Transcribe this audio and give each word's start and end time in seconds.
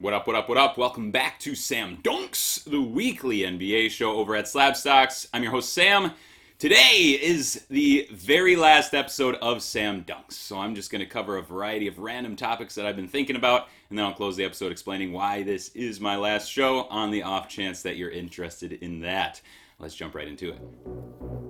What 0.00 0.14
up, 0.14 0.26
what 0.26 0.34
up, 0.34 0.48
what 0.48 0.56
up? 0.56 0.78
Welcome 0.78 1.10
back 1.10 1.38
to 1.40 1.54
Sam 1.54 1.98
Dunks, 1.98 2.64
the 2.64 2.80
weekly 2.80 3.40
NBA 3.40 3.90
show 3.90 4.16
over 4.16 4.34
at 4.34 4.48
Slab 4.48 4.74
Stocks. 4.74 5.28
I'm 5.34 5.42
your 5.42 5.52
host, 5.52 5.74
Sam. 5.74 6.12
Today 6.58 7.18
is 7.20 7.66
the 7.68 8.08
very 8.10 8.56
last 8.56 8.94
episode 8.94 9.34
of 9.42 9.60
Sam 9.60 10.02
Dunks, 10.04 10.32
so 10.32 10.58
I'm 10.58 10.74
just 10.74 10.90
going 10.90 11.00
to 11.00 11.06
cover 11.06 11.36
a 11.36 11.42
variety 11.42 11.86
of 11.86 11.98
random 11.98 12.34
topics 12.34 12.74
that 12.76 12.86
I've 12.86 12.96
been 12.96 13.08
thinking 13.08 13.36
about, 13.36 13.68
and 13.90 13.98
then 13.98 14.06
I'll 14.06 14.14
close 14.14 14.36
the 14.36 14.44
episode 14.44 14.72
explaining 14.72 15.12
why 15.12 15.42
this 15.42 15.68
is 15.74 16.00
my 16.00 16.16
last 16.16 16.50
show 16.50 16.84
on 16.84 17.10
the 17.10 17.22
off 17.22 17.50
chance 17.50 17.82
that 17.82 17.98
you're 17.98 18.08
interested 18.08 18.72
in 18.72 19.00
that. 19.00 19.42
Let's 19.78 19.94
jump 19.94 20.14
right 20.14 20.28
into 20.28 20.48
it. 20.48 21.49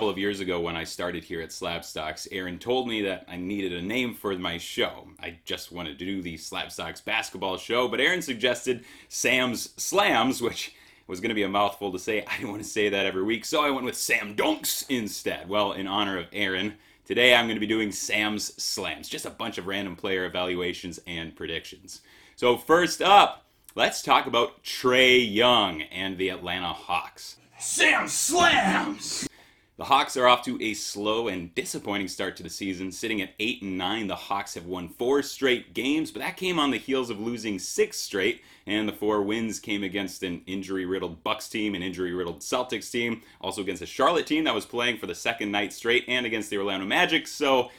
Couple 0.00 0.08
of 0.08 0.16
years 0.16 0.40
ago 0.40 0.60
when 0.60 0.76
I 0.76 0.84
started 0.84 1.22
here 1.22 1.42
at 1.42 1.52
Slab 1.52 1.84
Stocks, 1.84 2.26
Aaron 2.32 2.58
told 2.58 2.88
me 2.88 3.02
that 3.02 3.26
I 3.28 3.36
needed 3.36 3.74
a 3.74 3.82
name 3.82 4.14
for 4.14 4.34
my 4.38 4.56
show. 4.56 5.08
I 5.22 5.36
just 5.44 5.72
wanted 5.72 5.98
to 5.98 6.06
do 6.06 6.22
the 6.22 6.38
Slab 6.38 6.72
Stocks 6.72 7.02
basketball 7.02 7.58
show, 7.58 7.86
but 7.86 8.00
Aaron 8.00 8.22
suggested 8.22 8.86
Sam's 9.08 9.74
Slams, 9.76 10.40
which 10.40 10.74
was 11.06 11.20
going 11.20 11.28
to 11.28 11.34
be 11.34 11.42
a 11.42 11.50
mouthful 11.50 11.92
to 11.92 11.98
say. 11.98 12.24
I 12.26 12.38
didn't 12.38 12.48
want 12.48 12.62
to 12.62 12.68
say 12.68 12.88
that 12.88 13.04
every 13.04 13.22
week, 13.22 13.44
so 13.44 13.62
I 13.62 13.68
went 13.68 13.84
with 13.84 13.94
Sam 13.94 14.34
Dunks 14.34 14.86
instead. 14.88 15.50
Well, 15.50 15.72
in 15.72 15.86
honor 15.86 16.16
of 16.16 16.28
Aaron, 16.32 16.76
today 17.04 17.34
I'm 17.34 17.44
going 17.44 17.56
to 17.56 17.60
be 17.60 17.66
doing 17.66 17.92
Sam's 17.92 18.54
Slams, 18.56 19.06
just 19.06 19.26
a 19.26 19.30
bunch 19.30 19.58
of 19.58 19.66
random 19.66 19.96
player 19.96 20.24
evaluations 20.24 20.98
and 21.06 21.36
predictions. 21.36 22.00
So, 22.36 22.56
first 22.56 23.02
up, 23.02 23.44
let's 23.74 24.00
talk 24.00 24.24
about 24.24 24.62
Trae 24.64 25.30
Young 25.30 25.82
and 25.82 26.16
the 26.16 26.30
Atlanta 26.30 26.72
Hawks. 26.72 27.36
Sam 27.58 28.08
Slams! 28.08 29.28
The 29.80 29.86
Hawks 29.86 30.14
are 30.18 30.26
off 30.26 30.42
to 30.42 30.62
a 30.62 30.74
slow 30.74 31.28
and 31.28 31.54
disappointing 31.54 32.08
start 32.08 32.36
to 32.36 32.42
the 32.42 32.50
season, 32.50 32.92
sitting 32.92 33.22
at 33.22 33.32
8 33.40 33.62
and 33.62 33.78
9. 33.78 34.08
The 34.08 34.14
Hawks 34.14 34.52
have 34.52 34.66
won 34.66 34.90
4 34.90 35.22
straight 35.22 35.72
games, 35.72 36.10
but 36.10 36.20
that 36.20 36.36
came 36.36 36.58
on 36.58 36.70
the 36.70 36.76
heels 36.76 37.08
of 37.08 37.18
losing 37.18 37.58
6 37.58 37.96
straight, 37.96 38.42
and 38.66 38.86
the 38.86 38.92
4 38.92 39.22
wins 39.22 39.58
came 39.58 39.82
against 39.82 40.22
an 40.22 40.42
injury-riddled 40.46 41.24
Bucks 41.24 41.48
team, 41.48 41.74
an 41.74 41.82
injury-riddled 41.82 42.40
Celtics 42.40 42.90
team, 42.90 43.22
also 43.40 43.62
against 43.62 43.80
a 43.80 43.86
Charlotte 43.86 44.26
team 44.26 44.44
that 44.44 44.54
was 44.54 44.66
playing 44.66 44.98
for 44.98 45.06
the 45.06 45.14
second 45.14 45.50
night 45.50 45.72
straight 45.72 46.04
and 46.06 46.26
against 46.26 46.50
the 46.50 46.58
Orlando 46.58 46.84
Magic. 46.84 47.26
So, 47.26 47.70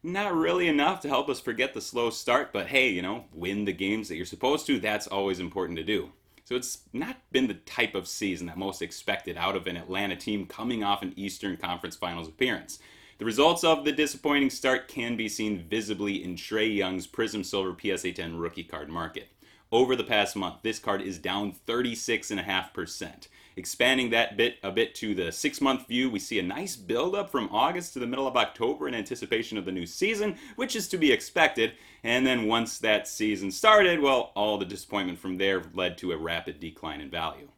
not 0.00 0.36
really 0.36 0.68
enough 0.68 1.00
to 1.00 1.08
help 1.08 1.28
us 1.28 1.40
forget 1.40 1.74
the 1.74 1.80
slow 1.80 2.10
start, 2.10 2.52
but 2.52 2.68
hey, 2.68 2.90
you 2.90 3.02
know, 3.02 3.24
win 3.32 3.64
the 3.64 3.72
games 3.72 4.08
that 4.08 4.14
you're 4.14 4.26
supposed 4.26 4.64
to. 4.66 4.78
That's 4.78 5.08
always 5.08 5.40
important 5.40 5.76
to 5.78 5.84
do. 5.84 6.12
So 6.48 6.56
it's 6.56 6.78
not 6.94 7.18
been 7.30 7.46
the 7.46 7.52
type 7.52 7.94
of 7.94 8.08
season 8.08 8.46
that 8.46 8.56
most 8.56 8.80
expected 8.80 9.36
out 9.36 9.54
of 9.54 9.66
an 9.66 9.76
Atlanta 9.76 10.16
team 10.16 10.46
coming 10.46 10.82
off 10.82 11.02
an 11.02 11.12
Eastern 11.14 11.58
Conference 11.58 11.94
Finals 11.94 12.26
appearance. 12.26 12.78
The 13.18 13.26
results 13.26 13.64
of 13.64 13.84
the 13.84 13.92
disappointing 13.92 14.48
start 14.48 14.88
can 14.88 15.14
be 15.14 15.28
seen 15.28 15.66
visibly 15.68 16.24
in 16.24 16.36
Trae 16.36 16.74
Young's 16.74 17.06
Prism 17.06 17.44
Silver 17.44 17.76
PSA 17.78 18.12
10 18.12 18.38
rookie 18.38 18.64
card 18.64 18.88
market. 18.88 19.28
Over 19.70 19.94
the 19.94 20.04
past 20.04 20.36
month, 20.36 20.62
this 20.62 20.78
card 20.78 21.02
is 21.02 21.18
down 21.18 21.52
36.5%. 21.66 23.28
Expanding 23.58 24.10
that 24.10 24.36
bit 24.36 24.56
a 24.62 24.70
bit 24.70 24.94
to 24.94 25.16
the 25.16 25.32
six 25.32 25.60
month 25.60 25.88
view, 25.88 26.08
we 26.08 26.20
see 26.20 26.38
a 26.38 26.42
nice 26.44 26.76
buildup 26.76 27.28
from 27.28 27.48
August 27.50 27.92
to 27.92 27.98
the 27.98 28.06
middle 28.06 28.28
of 28.28 28.36
October 28.36 28.86
in 28.86 28.94
anticipation 28.94 29.58
of 29.58 29.64
the 29.64 29.72
new 29.72 29.84
season, 29.84 30.36
which 30.54 30.76
is 30.76 30.86
to 30.86 30.96
be 30.96 31.10
expected. 31.10 31.72
And 32.04 32.24
then 32.24 32.46
once 32.46 32.78
that 32.78 33.08
season 33.08 33.50
started, 33.50 33.98
well, 33.98 34.30
all 34.36 34.58
the 34.58 34.64
disappointment 34.64 35.18
from 35.18 35.38
there 35.38 35.64
led 35.74 35.98
to 35.98 36.12
a 36.12 36.16
rapid 36.16 36.60
decline 36.60 37.00
in 37.00 37.10
value. 37.10 37.48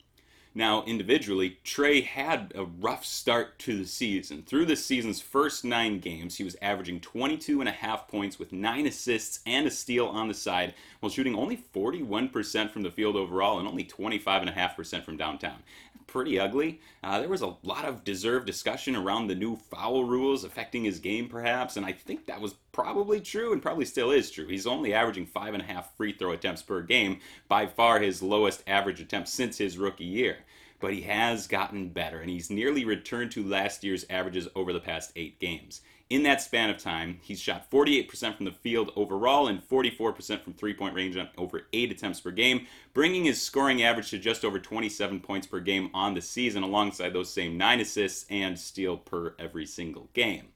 Now, 0.52 0.82
individually, 0.82 1.58
Trae 1.64 2.05
had 2.05 2.52
a 2.56 2.64
rough 2.64 3.05
start 3.05 3.60
to 3.60 3.78
the 3.78 3.86
season. 3.86 4.42
Through 4.42 4.66
the 4.66 4.74
season's 4.74 5.20
first 5.20 5.64
nine 5.64 6.00
games, 6.00 6.39
he 6.39 6.44
was 6.44 6.56
averaging 6.60 7.00
22 7.00 7.60
and 7.60 7.68
a 7.68 7.72
half 7.72 8.08
points 8.08 8.36
with 8.36 8.52
nine 8.52 8.84
assists 8.86 9.40
and 9.46 9.68
a 9.68 9.70
steal 9.70 10.06
on 10.06 10.27
the 10.27 10.34
side, 10.34 10.74
while 10.98 11.10
shooting 11.10 11.36
only 11.36 11.62
41% 11.72 12.70
from 12.72 12.83
the 12.83 12.90
field 12.90 13.14
overall 13.14 13.60
and 13.60 13.68
only 13.68 13.84
25.5% 13.84 15.05
from 15.05 15.16
downtown 15.16 15.62
pretty 16.10 16.38
ugly. 16.38 16.80
Uh, 17.02 17.20
there 17.20 17.28
was 17.28 17.40
a 17.40 17.54
lot 17.62 17.84
of 17.84 18.04
deserved 18.04 18.44
discussion 18.44 18.96
around 18.96 19.28
the 19.28 19.34
new 19.34 19.56
foul 19.56 20.04
rules 20.04 20.44
affecting 20.44 20.84
his 20.84 20.98
game, 20.98 21.28
perhaps, 21.28 21.76
and 21.76 21.86
I 21.86 21.92
think 21.92 22.26
that 22.26 22.40
was 22.40 22.54
probably 22.72 23.20
true 23.20 23.52
and 23.52 23.62
probably 23.62 23.84
still 23.84 24.10
is 24.10 24.30
true. 24.30 24.48
He's 24.48 24.66
only 24.66 24.92
averaging 24.92 25.26
five 25.26 25.54
and 25.54 25.62
a 25.62 25.66
half 25.66 25.96
free 25.96 26.12
throw 26.12 26.32
attempts 26.32 26.62
per 26.62 26.82
game, 26.82 27.20
by 27.48 27.66
far 27.66 28.00
his 28.00 28.22
lowest 28.22 28.62
average 28.66 29.00
attempt 29.00 29.28
since 29.28 29.56
his 29.56 29.78
rookie 29.78 30.04
year. 30.04 30.38
But 30.80 30.92
he 30.92 31.02
has 31.02 31.46
gotten 31.46 31.90
better, 31.90 32.20
and 32.20 32.28
he's 32.28 32.50
nearly 32.50 32.84
returned 32.84 33.30
to 33.32 33.44
last 33.44 33.84
year's 33.84 34.04
averages 34.10 34.48
over 34.54 34.72
the 34.72 34.80
past 34.80 35.12
eight 35.14 35.38
games 35.38 35.80
in 36.10 36.24
that 36.24 36.42
span 36.42 36.70
of 36.70 36.76
time, 36.76 37.20
he's 37.22 37.40
shot 37.40 37.70
48% 37.70 38.36
from 38.36 38.44
the 38.44 38.50
field 38.50 38.90
overall 38.96 39.46
and 39.46 39.66
44% 39.66 40.42
from 40.42 40.52
three 40.52 40.74
point 40.74 40.94
range 40.94 41.16
on 41.16 41.28
over 41.38 41.62
eight 41.72 41.92
attempts 41.92 42.20
per 42.20 42.32
game, 42.32 42.66
bringing 42.92 43.24
his 43.24 43.40
scoring 43.40 43.84
average 43.84 44.10
to 44.10 44.18
just 44.18 44.44
over 44.44 44.58
27 44.58 45.20
points 45.20 45.46
per 45.46 45.60
game 45.60 45.88
on 45.94 46.14
the 46.14 46.20
season, 46.20 46.64
alongside 46.64 47.12
those 47.12 47.32
same 47.32 47.56
nine 47.56 47.80
assists 47.80 48.26
and 48.28 48.58
steal 48.58 48.96
per 48.96 49.36
every 49.38 49.64
single 49.64 50.10
game. 50.12 50.48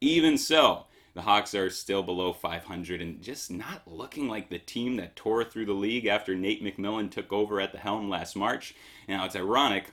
Even 0.00 0.36
so, 0.36 0.86
the 1.14 1.22
Hawks 1.22 1.54
are 1.54 1.70
still 1.70 2.02
below 2.02 2.32
500 2.32 3.00
and 3.00 3.22
just 3.22 3.48
not 3.48 3.82
looking 3.86 4.28
like 4.28 4.50
the 4.50 4.58
team 4.58 4.96
that 4.96 5.14
tore 5.14 5.44
through 5.44 5.66
the 5.66 5.72
league 5.72 6.06
after 6.06 6.34
Nate 6.34 6.62
McMillan 6.62 7.12
took 7.12 7.32
over 7.32 7.60
at 7.60 7.70
the 7.70 7.78
helm 7.78 8.10
last 8.10 8.34
March. 8.34 8.74
Now, 9.08 9.24
it's 9.24 9.36
ironic. 9.36 9.92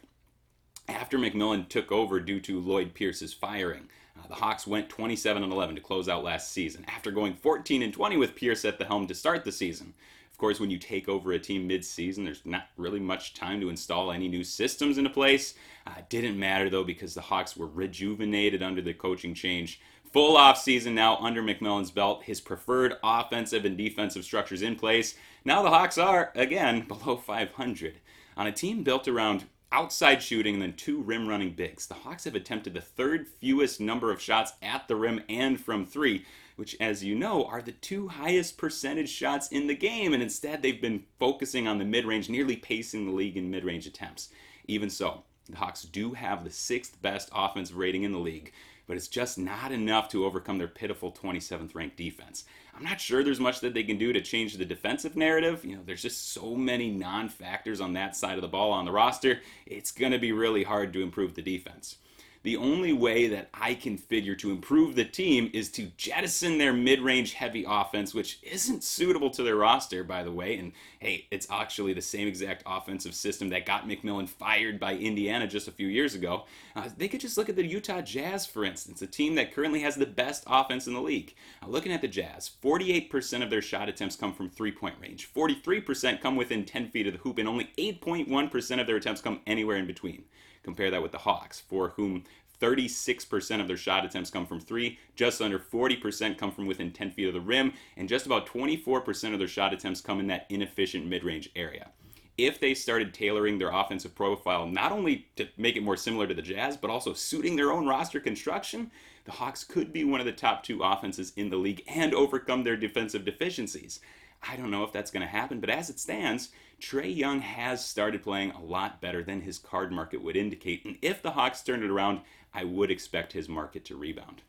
After 0.90 1.18
McMillan 1.18 1.70
took 1.70 1.92
over 1.92 2.20
due 2.20 2.42
to 2.42 2.60
Lloyd 2.60 2.94
Pierce's 2.94 3.32
firing, 3.32 3.88
uh, 4.18 4.28
the 4.28 4.36
Hawks 4.36 4.68
went 4.68 4.90
27 4.90 5.44
and 5.44 5.52
11 5.52 5.76
to 5.76 5.82
close 5.82 6.08
out 6.08 6.24
last 6.24 6.52
season 6.52 6.86
after 6.88 7.12
going 7.12 7.34
14 7.34 7.82
and 7.82 7.94
20 7.94 8.18
with 8.18 8.36
Pierce 8.36 8.66
at 8.66 8.78
the 8.78 8.86
helm 8.86 9.08
to 9.08 9.16
start 9.16 9.44
the 9.44 9.52
season. 9.52 9.94
Of 10.32 10.38
course, 10.38 10.60
when 10.60 10.72
you 10.72 10.80
take 10.80 11.08
over 11.08 11.32
a 11.32 11.40
team 11.40 11.68
mid-season, 11.68 12.26
there's 12.26 12.44
not 12.44 12.68
really 12.76 13.00
much 13.00 13.36
time 13.36 13.62
to 13.62 13.70
install 13.70 14.12
any 14.12 14.28
new 14.28 14.44
systems 14.44 14.98
into 14.98 15.10
place. 15.10 15.54
Uh, 15.86 15.92
didn't 16.10 16.40
matter 16.40 16.70
though 16.70 16.84
because 16.84 17.14
the 17.14 17.22
Hawks 17.22 17.56
were 17.56 17.68
rejuvenated 17.68 18.64
under 18.64 18.82
the 18.82 18.94
coaching 18.94 19.34
change. 19.34 19.80
Full 20.12 20.38
off 20.38 20.60
season 20.60 20.96
now 20.96 21.18
under 21.18 21.42
McMillan's 21.42 21.92
belt, 21.92 22.24
his 22.24 22.42
preferred 22.42 22.96
offensive 23.04 23.66
and 23.66 23.78
defensive 23.78 24.24
structures 24.24 24.62
in 24.62 24.76
place. 24.76 25.16
Now 25.46 25.62
the 25.62 25.70
Hawks 25.70 25.98
are 25.98 26.32
again 26.36 26.82
below 26.88 27.18
500 27.18 27.96
on 28.36 28.48
a 28.48 28.52
team 28.52 28.84
built 28.84 29.08
around 29.08 29.46
outside 29.74 30.22
shooting 30.22 30.54
and 30.54 30.62
then 30.62 30.74
two 30.74 31.02
rim 31.02 31.28
running 31.28 31.52
bigs. 31.52 31.88
The 31.88 31.96
Hawks 31.96 32.24
have 32.26 32.36
attempted 32.36 32.74
the 32.74 32.82
third 32.82 33.28
fewest 33.28 33.82
number 33.82 34.12
of 34.12 34.22
shots 34.22 34.54
at 34.62 34.88
the 34.88 34.96
rim 34.96 35.22
and 35.28 35.60
from 35.60 35.86
three, 35.86 36.26
which, 36.56 36.78
as 36.80 37.04
you 37.04 37.16
know, 37.16 37.46
are 37.46 37.62
the 37.62 37.72
two 37.72 38.08
highest 38.08 38.58
percentage 38.58 39.10
shots 39.10 39.48
in 39.50 39.66
the 39.66 39.76
game. 39.76 40.14
And 40.14 40.22
instead, 40.22 40.62
they've 40.62 40.80
been 40.80 41.04
focusing 41.20 41.68
on 41.68 41.80
the 41.80 41.86
mid 41.86 42.06
range, 42.06 42.30
nearly 42.30 42.56
pacing 42.56 43.06
the 43.08 43.12
league 43.12 43.36
in 43.36 43.50
mid 43.50 43.66
range 43.66 43.88
attempts. 43.88 44.30
Even 44.68 44.90
so, 44.90 45.24
the 45.50 45.58
Hawks 45.58 45.82
do 45.82 46.14
have 46.14 46.44
the 46.44 46.52
sixth 46.52 47.02
best 47.02 47.30
offensive 47.34 47.76
rating 47.76 48.04
in 48.04 48.12
the 48.12 48.20
league, 48.20 48.54
but 48.88 48.98
it's 48.98 49.08
just 49.08 49.38
not 49.38 49.72
enough 49.72 50.10
to 50.10 50.26
overcome 50.26 50.58
their 50.58 50.68
pitiful 50.68 51.12
27th 51.12 51.74
ranked 51.76 51.98
defense. 51.98 52.44
I'm 52.76 52.84
not 52.84 53.00
sure 53.00 53.24
there's 53.24 53.40
much 53.40 53.60
that 53.62 53.74
they 53.74 53.84
can 53.84 53.98
do 53.98 54.14
to 54.14 54.22
change 54.22 54.58
the 54.58 54.66
defensive 54.66 55.16
narrative. 55.16 55.64
You 55.64 55.76
know, 55.76 55.82
there's 55.86 56.02
just 56.02 56.34
so 56.34 56.56
many 56.56 56.90
non 56.90 57.30
factors 57.30 57.80
on 57.80 57.94
that 57.94 58.16
side 58.16 58.36
of 58.36 58.42
the 58.42 58.48
ball 58.48 58.72
on 58.72 58.86
the 58.86 58.92
roster. 58.92 59.42
It's 59.66 59.92
going 59.92 60.12
to 60.12 60.20
be 60.20 60.32
really 60.32 60.64
hard 60.64 60.94
to 60.94 61.02
improve 61.02 61.36
the 61.36 61.42
defense 61.42 61.98
the 62.44 62.58
only 62.58 62.92
way 62.92 63.28
that 63.28 63.50
I 63.54 63.74
can 63.74 63.98
figure 63.98 64.36
to 64.36 64.52
improve 64.52 64.96
the 64.96 65.06
team 65.06 65.50
is 65.54 65.72
to 65.72 65.92
jettison 65.96 66.58
their 66.58 66.74
mid 66.74 67.00
range 67.00 67.34
heavy 67.34 67.66
offense, 67.66 68.14
which 68.14 68.40
isn't 68.44 68.84
suitable 68.84 69.30
to 69.32 69.44
their 69.44 69.56
roster, 69.56 70.04
by 70.04 70.24
the 70.24 70.32
way. 70.32 70.58
And 70.58 70.74
hey, 71.00 71.26
it's 71.32 71.48
actually 71.50 71.94
the 71.94 72.02
same 72.02 72.28
exact 72.28 72.64
offensive 72.66 73.16
system 73.16 73.50
that 73.50 73.66
got 73.66 73.88
McMillan 73.88 74.28
fired 74.28 74.78
by 74.78 74.96
Indiana 74.96 75.48
just 75.48 75.70
a 75.70 75.72
few 75.72 75.88
years 75.88 76.16
ago. 76.16 76.44
Uh, 76.76 76.90
they 76.98 77.08
could 77.08 77.22
just 77.22 77.38
look 77.38 77.48
at 77.48 77.56
the 77.56 77.66
Utah 77.66 78.02
Jazz, 78.02 78.46
for 78.46 78.66
instance, 78.66 79.02
a 79.02 79.08
team 79.08 79.36
that 79.36 79.54
currently 79.54 79.80
has 79.80 79.96
the 79.96 80.06
best 80.06 80.44
offense 80.46 80.86
in 80.86 80.94
the 80.94 81.02
league. 81.02 81.34
Uh, 81.64 81.68
looking 81.70 81.94
at 81.94 82.02
the 82.02 82.08
Jazz, 82.10 82.52
48% 82.62 83.42
of 83.42 83.50
their 83.50 83.62
shot 83.62 83.88
attempts 83.88 84.18
come 84.18 84.34
from 84.34 84.50
three 84.50 84.72
point 84.72 84.96
range, 85.02 85.30
43% 85.34 86.20
come 86.20 86.36
within 86.36 86.66
10 86.66 86.90
feet 86.90 87.08
of 87.08 87.14
the 87.14 87.20
hoop, 87.20 87.38
and 87.38 87.48
only 87.48 87.70
8.1% 87.78 88.82
of 88.82 88.88
their 88.88 88.98
attempts 88.98 89.22
come 89.22 89.40
anywhere 89.48 89.78
in 89.78 89.88
between. 89.88 90.26
Compare 90.64 90.92
that 90.92 91.04
with 91.04 91.12
the 91.12 91.18
Hawks, 91.20 91.60
for 91.60 91.90
whom 91.90 92.24
36% 92.62 93.60
of 93.60 93.68
their 93.68 93.76
shot 93.76 94.06
attempts 94.06 94.30
come 94.30 94.46
from 94.46 94.60
three, 94.62 94.98
just 95.16 95.42
under 95.42 95.60
40% 95.60 96.38
come 96.38 96.52
from 96.52 96.66
within 96.66 96.92
10 96.92 97.12
feet 97.12 97.28
of 97.28 97.34
the 97.34 97.42
rim, 97.42 97.74
and 97.98 98.08
just 98.08 98.26
about 98.26 98.48
24% 98.48 99.34
of 99.34 99.40
their 99.40 99.48
shot 99.48 99.74
attempts 99.74 100.00
come 100.00 100.20
in 100.20 100.28
that 100.28 100.46
inefficient 100.50 101.06
mid 101.06 101.24
range 101.24 101.50
area. 101.56 101.92
if 102.38 102.60
they 102.60 102.74
started 102.74 103.14
tailoring 103.14 103.60
their 103.60 103.70
offensive 103.70 104.16
profile 104.16 104.66
not 104.66 104.92
only 104.92 105.28
to 105.36 105.48
make 105.56 105.76
it 105.76 105.84
more 105.84 105.96
similar 105.96 106.26
to 106.26 106.34
the 106.34 106.42
Jazz, 106.42 106.76
but 106.76 106.90
also 106.90 107.14
suiting 107.14 107.56
their 107.56 107.72
own 107.72 107.86
roster 107.86 108.20
construction, 108.20 108.90
the 109.26 109.32
Hawks 109.32 109.64
could 109.64 109.94
be 109.94 110.04
one 110.04 110.20
of 110.20 110.26
the 110.26 110.32
top 110.32 110.64
two 110.64 110.82
offenses 110.82 111.32
in 111.36 111.50
the 111.50 111.58
league 111.58 111.84
and 111.88 112.14
overcome 112.14 112.64
their 112.64 112.76
defensive 112.76 113.24
deficiencies. 113.24 114.00
I 114.48 114.56
don't 114.56 114.72
know 114.72 114.84
if 114.84 114.92
that's 114.92 115.12
going 115.12 115.22
to 115.22 115.28
happen, 115.28 115.60
but 115.60 115.70
as 115.70 115.90
it 115.90 116.00
stands, 116.00 116.50
Trae 116.82 117.16
Young 117.16 117.40
has 117.40 117.86
started 117.86 118.24
playing 118.24 118.52
a 118.52 118.62
lot 118.62 119.00
better 119.00 119.24
than 119.24 119.42
his 119.42 119.58
card 119.58 119.92
market 119.92 120.22
would 120.22 120.36
indicate. 120.36 120.84
And 120.86 120.98
if 121.02 121.22
the 121.22 121.32
Hawks 121.32 121.62
turn 121.62 121.84
it 121.84 121.90
around, 121.90 122.22
I 122.54 122.66
would 122.66 122.92
expect 122.92 123.34
his 123.34 123.48
market 123.48 123.86
to 123.86 123.96
rebound. 123.96 124.42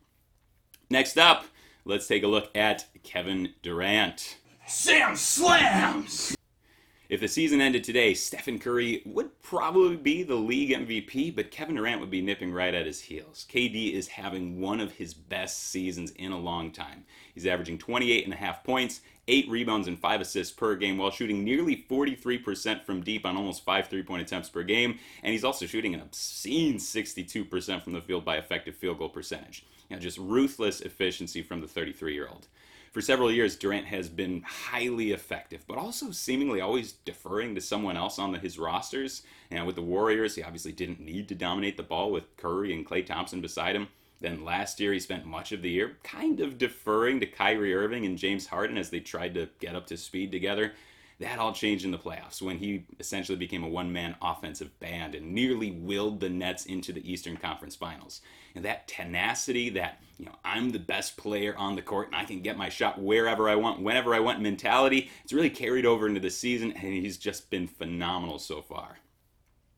Next 0.90 1.16
up, 1.16 1.46
let's 1.84 2.06
take 2.06 2.24
a 2.24 2.28
look 2.28 2.50
at 2.56 2.86
Kevin 3.02 3.54
Durant. 3.62 4.38
Sam 4.66 5.14
slams! 5.14 6.34
If 7.08 7.20
the 7.20 7.28
season 7.28 7.60
ended 7.60 7.84
today, 7.84 8.14
Stephen 8.14 8.58
Curry 8.58 9.02
would 9.04 9.40
probably 9.42 9.96
be 9.96 10.22
the 10.22 10.34
league 10.34 10.70
MVP, 10.70 11.36
but 11.36 11.50
Kevin 11.50 11.76
Durant 11.76 12.00
would 12.00 12.10
be 12.10 12.22
nipping 12.22 12.50
right 12.50 12.74
at 12.74 12.86
his 12.86 13.02
heels. 13.02 13.46
KD 13.48 13.92
is 13.92 14.08
having 14.08 14.58
one 14.58 14.80
of 14.80 14.92
his 14.92 15.12
best 15.12 15.64
seasons 15.64 16.12
in 16.12 16.32
a 16.32 16.38
long 16.38 16.72
time. 16.72 17.04
He's 17.34 17.46
averaging 17.46 17.76
28 17.76 18.24
and 18.24 18.32
a 18.32 18.38
half 18.38 18.64
points, 18.64 19.02
8 19.28 19.48
rebounds 19.48 19.88
and 19.88 19.98
5 19.98 20.20
assists 20.20 20.54
per 20.54 20.76
game 20.76 20.98
while 20.98 21.10
shooting 21.10 21.44
nearly 21.44 21.84
43% 21.88 22.84
from 22.84 23.02
deep 23.02 23.24
on 23.24 23.36
almost 23.36 23.64
5 23.64 23.88
three-point 23.88 24.22
attempts 24.22 24.48
per 24.48 24.62
game, 24.62 24.98
and 25.22 25.32
he's 25.32 25.44
also 25.44 25.66
shooting 25.66 25.94
an 25.94 26.00
obscene 26.00 26.76
62% 26.76 27.82
from 27.82 27.92
the 27.92 28.00
field 28.00 28.24
by 28.24 28.36
effective 28.36 28.76
field 28.76 28.98
goal 28.98 29.08
percentage. 29.08 29.64
You 29.88 29.96
know, 29.96 30.02
just 30.02 30.18
ruthless 30.18 30.80
efficiency 30.80 31.42
from 31.42 31.60
the 31.60 31.66
33-year-old. 31.66 32.46
For 32.94 33.00
several 33.00 33.32
years, 33.32 33.56
Durant 33.56 33.86
has 33.86 34.08
been 34.08 34.42
highly 34.42 35.10
effective, 35.10 35.64
but 35.66 35.78
also 35.78 36.12
seemingly 36.12 36.60
always 36.60 36.92
deferring 36.92 37.56
to 37.56 37.60
someone 37.60 37.96
else 37.96 38.20
on 38.20 38.30
the, 38.30 38.38
his 38.38 38.56
rosters. 38.56 39.22
And 39.50 39.66
with 39.66 39.74
the 39.74 39.82
Warriors, 39.82 40.36
he 40.36 40.44
obviously 40.44 40.70
didn't 40.70 41.00
need 41.00 41.28
to 41.28 41.34
dominate 41.34 41.76
the 41.76 41.82
ball 41.82 42.12
with 42.12 42.36
Curry 42.36 42.72
and 42.72 42.86
Klay 42.86 43.04
Thompson 43.04 43.40
beside 43.40 43.74
him. 43.74 43.88
Then 44.20 44.44
last 44.44 44.80
year, 44.80 44.92
he 44.92 45.00
spent 45.00 45.26
much 45.26 45.52
of 45.52 45.62
the 45.62 45.70
year 45.70 45.98
kind 46.02 46.40
of 46.40 46.58
deferring 46.58 47.20
to 47.20 47.26
Kyrie 47.26 47.74
Irving 47.74 48.06
and 48.06 48.18
James 48.18 48.46
Harden 48.46 48.78
as 48.78 48.90
they 48.90 49.00
tried 49.00 49.34
to 49.34 49.48
get 49.60 49.74
up 49.74 49.86
to 49.88 49.96
speed 49.96 50.32
together. 50.32 50.72
That 51.20 51.38
all 51.38 51.52
changed 51.52 51.84
in 51.84 51.92
the 51.92 51.98
playoffs 51.98 52.42
when 52.42 52.58
he 52.58 52.86
essentially 52.98 53.38
became 53.38 53.62
a 53.62 53.68
one 53.68 53.92
man 53.92 54.16
offensive 54.20 54.78
band 54.80 55.14
and 55.14 55.32
nearly 55.32 55.70
willed 55.70 56.18
the 56.18 56.28
Nets 56.28 56.66
into 56.66 56.92
the 56.92 57.10
Eastern 57.10 57.36
Conference 57.36 57.76
Finals. 57.76 58.20
And 58.54 58.64
that 58.64 58.88
tenacity, 58.88 59.70
that, 59.70 60.00
you 60.18 60.26
know, 60.26 60.34
I'm 60.44 60.70
the 60.70 60.80
best 60.80 61.16
player 61.16 61.54
on 61.56 61.76
the 61.76 61.82
court 61.82 62.08
and 62.08 62.16
I 62.16 62.24
can 62.24 62.40
get 62.40 62.58
my 62.58 62.68
shot 62.68 63.00
wherever 63.00 63.48
I 63.48 63.54
want, 63.54 63.80
whenever 63.80 64.12
I 64.12 64.20
want 64.20 64.40
mentality, 64.40 65.10
it's 65.22 65.32
really 65.32 65.50
carried 65.50 65.86
over 65.86 66.08
into 66.08 66.20
the 66.20 66.30
season 66.30 66.72
and 66.72 66.92
he's 66.92 67.16
just 67.16 67.48
been 67.48 67.68
phenomenal 67.68 68.40
so 68.40 68.60
far. 68.60 68.98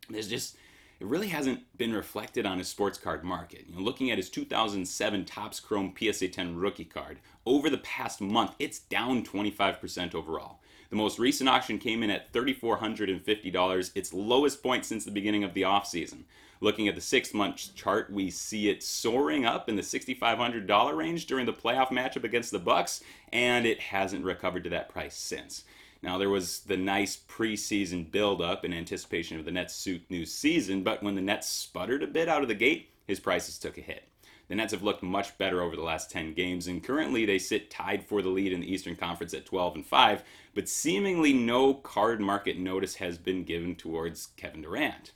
There's 0.08 0.28
just 0.28 0.56
it 0.98 1.06
really 1.06 1.28
hasn't 1.28 1.60
been 1.76 1.92
reflected 1.92 2.46
on 2.46 2.58
his 2.58 2.68
sports 2.68 2.98
card 2.98 3.22
market. 3.22 3.66
You 3.68 3.76
know, 3.76 3.82
looking 3.82 4.10
at 4.10 4.16
his 4.16 4.30
2007 4.30 5.24
Topps 5.26 5.60
Chrome 5.60 5.94
PSA 5.98 6.28
10 6.28 6.56
rookie 6.56 6.84
card, 6.84 7.18
over 7.44 7.68
the 7.68 7.78
past 7.78 8.20
month, 8.20 8.54
it's 8.58 8.78
down 8.78 9.22
25% 9.24 10.14
overall. 10.14 10.60
The 10.88 10.96
most 10.96 11.18
recent 11.18 11.48
auction 11.48 11.78
came 11.78 12.02
in 12.02 12.10
at 12.10 12.32
$3,450, 12.32 13.90
its 13.94 14.12
lowest 14.12 14.62
point 14.62 14.86
since 14.86 15.04
the 15.04 15.10
beginning 15.10 15.44
of 15.44 15.52
the 15.52 15.62
offseason. 15.62 16.24
Looking 16.60 16.88
at 16.88 16.94
the 16.94 17.02
six 17.02 17.34
month 17.34 17.74
chart, 17.74 18.10
we 18.10 18.30
see 18.30 18.70
it 18.70 18.82
soaring 18.82 19.44
up 19.44 19.68
in 19.68 19.76
the 19.76 19.82
$6,500 19.82 20.96
range 20.96 21.26
during 21.26 21.44
the 21.44 21.52
playoff 21.52 21.88
matchup 21.88 22.24
against 22.24 22.50
the 22.50 22.58
Bucks, 22.58 23.02
and 23.30 23.66
it 23.66 23.80
hasn't 23.80 24.24
recovered 24.24 24.64
to 24.64 24.70
that 24.70 24.88
price 24.88 25.16
since. 25.16 25.64
Now, 26.06 26.18
there 26.18 26.30
was 26.30 26.60
the 26.60 26.76
nice 26.76 27.16
preseason 27.16 28.12
buildup 28.12 28.64
in 28.64 28.72
anticipation 28.72 29.40
of 29.40 29.44
the 29.44 29.50
Nets' 29.50 29.88
new 30.08 30.24
season, 30.24 30.84
but 30.84 31.02
when 31.02 31.16
the 31.16 31.20
Nets 31.20 31.48
sputtered 31.48 32.00
a 32.04 32.06
bit 32.06 32.28
out 32.28 32.42
of 32.42 32.48
the 32.48 32.54
gate, 32.54 32.90
his 33.08 33.18
prices 33.18 33.58
took 33.58 33.76
a 33.76 33.80
hit. 33.80 34.04
The 34.46 34.54
Nets 34.54 34.72
have 34.72 34.84
looked 34.84 35.02
much 35.02 35.36
better 35.36 35.60
over 35.60 35.74
the 35.74 35.82
last 35.82 36.08
10 36.12 36.34
games, 36.34 36.68
and 36.68 36.80
currently 36.80 37.26
they 37.26 37.40
sit 37.40 37.72
tied 37.72 38.04
for 38.04 38.22
the 38.22 38.28
lead 38.28 38.52
in 38.52 38.60
the 38.60 38.72
Eastern 38.72 38.94
Conference 38.94 39.34
at 39.34 39.46
12 39.46 39.74
and 39.74 39.84
5, 39.84 40.22
but 40.54 40.68
seemingly 40.68 41.32
no 41.32 41.74
card 41.74 42.20
market 42.20 42.56
notice 42.56 42.94
has 42.94 43.18
been 43.18 43.42
given 43.42 43.74
towards 43.74 44.28
Kevin 44.36 44.62
Durant. 44.62 45.10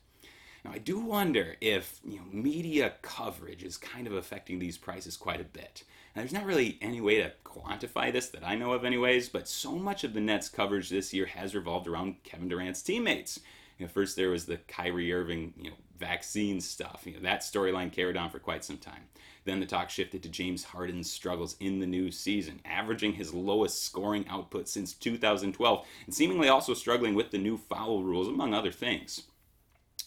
Now, 0.65 0.73
I 0.73 0.79
do 0.79 0.99
wonder 0.99 1.55
if 1.61 2.01
you 2.05 2.17
know, 2.17 2.25
media 2.33 2.95
coverage 3.01 3.63
is 3.63 3.77
kind 3.77 4.09
of 4.09 4.15
affecting 4.15 4.59
these 4.59 4.77
prices 4.77 5.17
quite 5.17 5.41
a 5.41 5.45
bit. 5.45 5.85
There's 6.15 6.33
not 6.33 6.45
really 6.45 6.79
any 6.83 7.01
way 7.01 7.23
to 7.23 7.33
quantify 7.45 8.13
this 8.13 8.29
that 8.31 8.47
I 8.47 8.57
know 8.57 8.73
of, 8.73 8.85
anyways, 8.85 9.29
but 9.29 9.49
so 9.49 9.73
much 9.73 10.03
of 10.03 10.13
the 10.13 10.21
Nets' 10.21 10.49
coverage 10.49 10.89
this 10.89 11.15
year 11.15 11.27
has 11.27 11.55
revolved 11.55 11.87
around 11.87 12.23
Kevin 12.25 12.49
Durant's 12.49 12.83
teammates. 12.83 13.41
You 13.79 13.87
know, 13.87 13.93
first 13.93 14.17
there 14.17 14.31
was 14.31 14.45
the 14.45 14.57
Kyrie 14.57 15.13
Irving, 15.13 15.55
you 15.57 15.71
know, 15.71 15.77
vaccine 15.99 16.61
stuff. 16.61 17.03
You 17.05 17.15
know, 17.15 17.21
that 17.21 17.41
storyline 17.41 17.93
carried 17.93 18.17
on 18.17 18.31
for 18.31 18.39
quite 18.39 18.65
some 18.65 18.79
time. 18.79 19.05
Then 19.45 19.61
the 19.61 19.67
talk 19.67 19.89
shifted 19.89 20.23
to 20.23 20.29
James 20.29 20.65
Harden's 20.65 21.11
struggles 21.11 21.57
in 21.61 21.79
the 21.79 21.87
new 21.87 22.11
season, 22.11 22.61
averaging 22.65 23.15
his 23.15 23.33
lowest 23.33 23.83
scoring 23.85 24.27
output 24.29 24.69
since 24.69 24.93
2012, 24.93 25.87
and 26.07 26.15
seemingly 26.15 26.49
also 26.49 26.75
struggling 26.75 27.15
with 27.15 27.31
the 27.31 27.39
new 27.39 27.57
foul 27.57 28.03
rules, 28.03 28.29
among 28.29 28.53
other 28.53 28.73
things. 28.73 29.23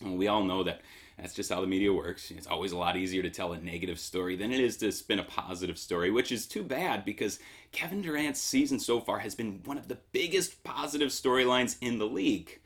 And 0.02 0.18
we 0.18 0.28
all 0.28 0.44
know 0.44 0.64
that 0.64 0.82
that's 1.18 1.34
just 1.34 1.52
how 1.52 1.62
the 1.62 1.68
media 1.68 1.94
works. 1.94 2.32
It's 2.32 2.48
always 2.48 2.72
a 2.72 2.78
lot 2.78 2.98
easier 2.98 3.22
to 3.22 3.30
tell 3.30 3.54
a 3.54 3.60
negative 3.60 4.00
story 4.00 4.36
than 4.36 4.52
it 4.52 4.60
is 4.60 4.78
to 4.78 4.92
spin 4.92 5.20
a 5.20 5.24
positive 5.24 5.78
story, 5.78 6.10
which 6.10 6.32
is 6.32 6.48
too 6.48 6.64
bad 6.64 7.06
because 7.06 7.40
Kevin 7.72 8.02
Durant's 8.02 8.40
season 8.40 8.80
so 8.80 9.00
far 9.00 9.20
has 9.20 9.36
been 9.36 9.62
one 9.66 9.78
of 9.78 9.88
the 9.88 10.00
biggest 10.12 10.64
positive 10.64 11.10
storylines 11.10 11.78
in 11.82 12.00
the 12.00 12.08
league. 12.08 12.60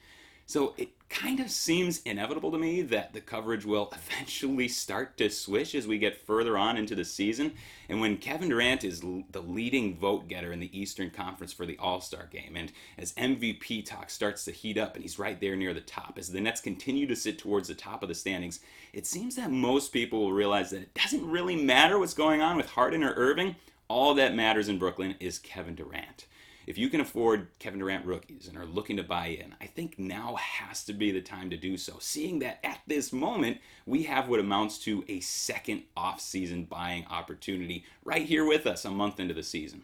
So 0.48 0.74
it 0.78 0.92
kind 1.10 1.42
of 1.42 1.52
seems 1.52 2.02
inevitable 2.04 2.52
to 2.52 2.58
me 2.58 2.82
that 2.84 3.12
the 3.12 3.20
coverage 3.20 3.66
will 3.66 3.94
eventually 4.10 4.70
start 4.70 5.18
to 5.18 5.30
switch 5.30 5.76
as 5.76 5.86
we 5.86 5.98
get 5.98 6.26
further 6.26 6.58
on 6.58 6.78
into 6.78 6.96
the 6.96 7.04
season. 7.04 7.52
And 7.90 8.00
when 8.00 8.16
Kevin 8.16 8.48
Durant 8.48 8.86
is 8.86 9.02
the 9.02 9.42
leading 9.42 9.98
vote 9.98 10.30
getter 10.30 10.54
in 10.54 10.62
the 10.62 10.78
Eastern 10.78 11.10
Conference 11.10 11.52
for 11.52 11.66
the 11.66 11.78
All 11.78 12.00
Star 12.00 12.30
game, 12.32 12.56
and 12.56 12.72
as 12.98 13.12
MVP 13.14 13.86
talk 13.86 14.10
starts 14.10 14.46
to 14.46 14.52
heat 14.52 14.78
up 14.78 14.96
and 14.96 15.04
he's 15.04 15.20
right 15.20 15.40
there 15.40 15.58
near 15.58 15.74
the 15.74 15.82
top, 15.82 16.18
as 16.18 16.32
the 16.32 16.40
Nets 16.40 16.62
continue 16.62 17.08
to 17.08 17.16
sit 17.16 17.38
towards 17.38 17.68
the 17.68 17.76
top 17.76 18.02
of 18.02 18.08
the 18.08 18.16
standings, 18.16 18.62
it 18.94 19.06
seems 19.06 19.36
that 19.36 19.52
most 19.52 19.92
people 19.92 20.22
will 20.22 20.34
realize 20.34 20.70
that 20.70 20.82
it 20.82 20.94
doesn't 20.94 21.30
really 21.30 21.58
matter 21.58 22.00
what's 22.00 22.14
going 22.14 22.42
on 22.42 22.56
with 22.56 22.70
Harden 22.70 23.04
or 23.04 23.14
Irving. 23.16 23.58
All 23.90 24.14
that 24.14 24.34
matters 24.34 24.70
in 24.70 24.80
Brooklyn 24.80 25.16
is 25.20 25.40
Kevin 25.40 25.76
Durant 25.76 26.26
if 26.68 26.78
you 26.78 26.90
can 26.90 27.00
afford 27.00 27.48
Kevin 27.60 27.80
Durant 27.80 28.06
rookies 28.06 28.48
and 28.48 28.58
are 28.58 28.66
looking 28.66 28.98
to 28.98 29.04
buy 29.04 29.28
in, 29.28 29.56
I 29.62 29.68
think 29.68 29.98
now 29.98 30.36
has 30.36 30.84
to 30.84 30.94
be 30.94 31.12
the 31.12 31.22
time 31.22 31.50
to 31.50 31.58
do 31.58 31.78
so. 31.78 31.96
Seeing 32.00 32.40
that 32.40 32.60
at 32.62 32.82
this 32.86 33.14
moment, 33.14 33.60
we 33.86 34.04
have 34.04 34.28
what 34.28 34.42
amounts 34.42 34.78
to 34.80 35.06
a 35.08 35.22
second 35.22 35.84
off-season 35.96 36.66
buying 36.66 37.06
opportunity 37.10 37.86
right 38.04 38.26
here 38.26 38.46
with 38.46 38.68
us 38.68 38.84
a 38.84 38.92
month 38.92 39.18
into 39.18 39.34
the 39.34 39.44
season. 39.44 39.84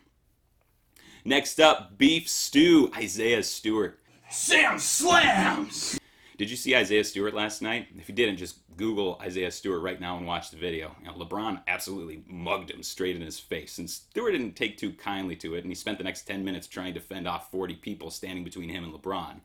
Next 1.23 1.61
up, 1.61 1.97
beef 1.97 2.27
stew, 2.27 2.91
Isaiah 2.97 3.43
Stewart. 3.43 3.97
Sam 4.29 4.77
slams! 4.77 5.97
Did 6.43 6.51
you 6.51 6.57
see 6.57 6.75
Isaiah 6.75 7.05
Stewart 7.05 7.33
last 7.33 7.61
night? 7.61 7.87
If 7.97 8.09
you 8.09 8.15
didn't, 8.15 8.35
just 8.35 8.57
Google 8.75 9.17
Isaiah 9.21 9.49
Stewart 9.49 9.81
right 9.81 10.01
now 10.01 10.17
and 10.17 10.27
watch 10.27 10.51
the 10.51 10.57
video. 10.57 10.93
You 10.99 11.07
know, 11.07 11.13
LeBron 11.13 11.61
absolutely 11.69 12.21
mugged 12.27 12.69
him 12.69 12.83
straight 12.83 13.15
in 13.15 13.21
his 13.21 13.39
face, 13.39 13.77
and 13.77 13.89
Stewart 13.89 14.33
didn't 14.33 14.57
take 14.57 14.75
too 14.75 14.91
kindly 14.91 15.37
to 15.37 15.55
it, 15.55 15.63
and 15.63 15.71
he 15.71 15.73
spent 15.73 15.99
the 15.99 16.03
next 16.03 16.23
10 16.23 16.43
minutes 16.43 16.67
trying 16.67 16.95
to 16.95 16.99
fend 16.99 17.29
off 17.29 17.49
40 17.49 17.75
people 17.75 18.11
standing 18.11 18.43
between 18.43 18.67
him 18.67 18.83
and 18.83 18.93
LeBron. 18.93 19.39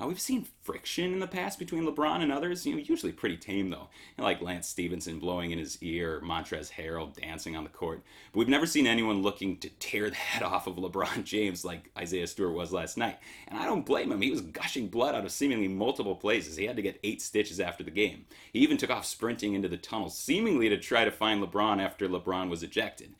Uh, 0.00 0.06
we've 0.06 0.20
seen 0.20 0.46
friction 0.62 1.12
in 1.12 1.20
the 1.20 1.26
past 1.26 1.58
between 1.58 1.86
LeBron 1.86 2.22
and 2.22 2.32
others, 2.32 2.66
you 2.66 2.74
know, 2.74 2.80
usually 2.80 3.12
pretty 3.12 3.36
tame 3.36 3.70
though, 3.70 3.88
you 4.16 4.18
know, 4.18 4.24
like 4.24 4.42
Lance 4.42 4.68
Stephenson 4.68 5.18
blowing 5.18 5.50
in 5.50 5.58
his 5.58 5.82
ear, 5.82 6.16
or 6.16 6.20
Montrezl 6.20 6.72
Harrell 6.72 7.14
dancing 7.14 7.56
on 7.56 7.64
the 7.64 7.70
court. 7.70 8.02
But 8.32 8.40
we've 8.40 8.48
never 8.48 8.66
seen 8.66 8.86
anyone 8.86 9.22
looking 9.22 9.56
to 9.58 9.68
tear 9.68 10.08
the 10.10 10.16
head 10.16 10.42
off 10.42 10.66
of 10.66 10.76
LeBron 10.76 11.24
James 11.24 11.64
like 11.64 11.90
Isaiah 11.96 12.26
Stewart 12.26 12.54
was 12.54 12.72
last 12.72 12.96
night. 12.96 13.18
And 13.48 13.58
I 13.58 13.64
don't 13.64 13.86
blame 13.86 14.10
him. 14.10 14.20
He 14.20 14.30
was 14.30 14.40
gushing 14.40 14.88
blood 14.88 15.14
out 15.14 15.24
of 15.24 15.32
seemingly 15.32 15.68
multiple 15.68 16.16
places. 16.16 16.56
He 16.56 16.66
had 16.66 16.76
to 16.76 16.82
get 16.82 17.00
eight 17.04 17.22
stitches 17.22 17.60
after 17.60 17.84
the 17.84 17.90
game. 17.90 18.26
He 18.52 18.60
even 18.60 18.76
took 18.76 18.90
off 18.90 19.06
sprinting 19.06 19.54
into 19.54 19.68
the 19.68 19.76
tunnel, 19.76 20.10
seemingly 20.10 20.68
to 20.68 20.76
try 20.76 21.04
to 21.04 21.10
find 21.10 21.42
LeBron 21.42 21.82
after 21.82 22.08
LeBron 22.08 22.48
was 22.48 22.62
ejected 22.62 23.14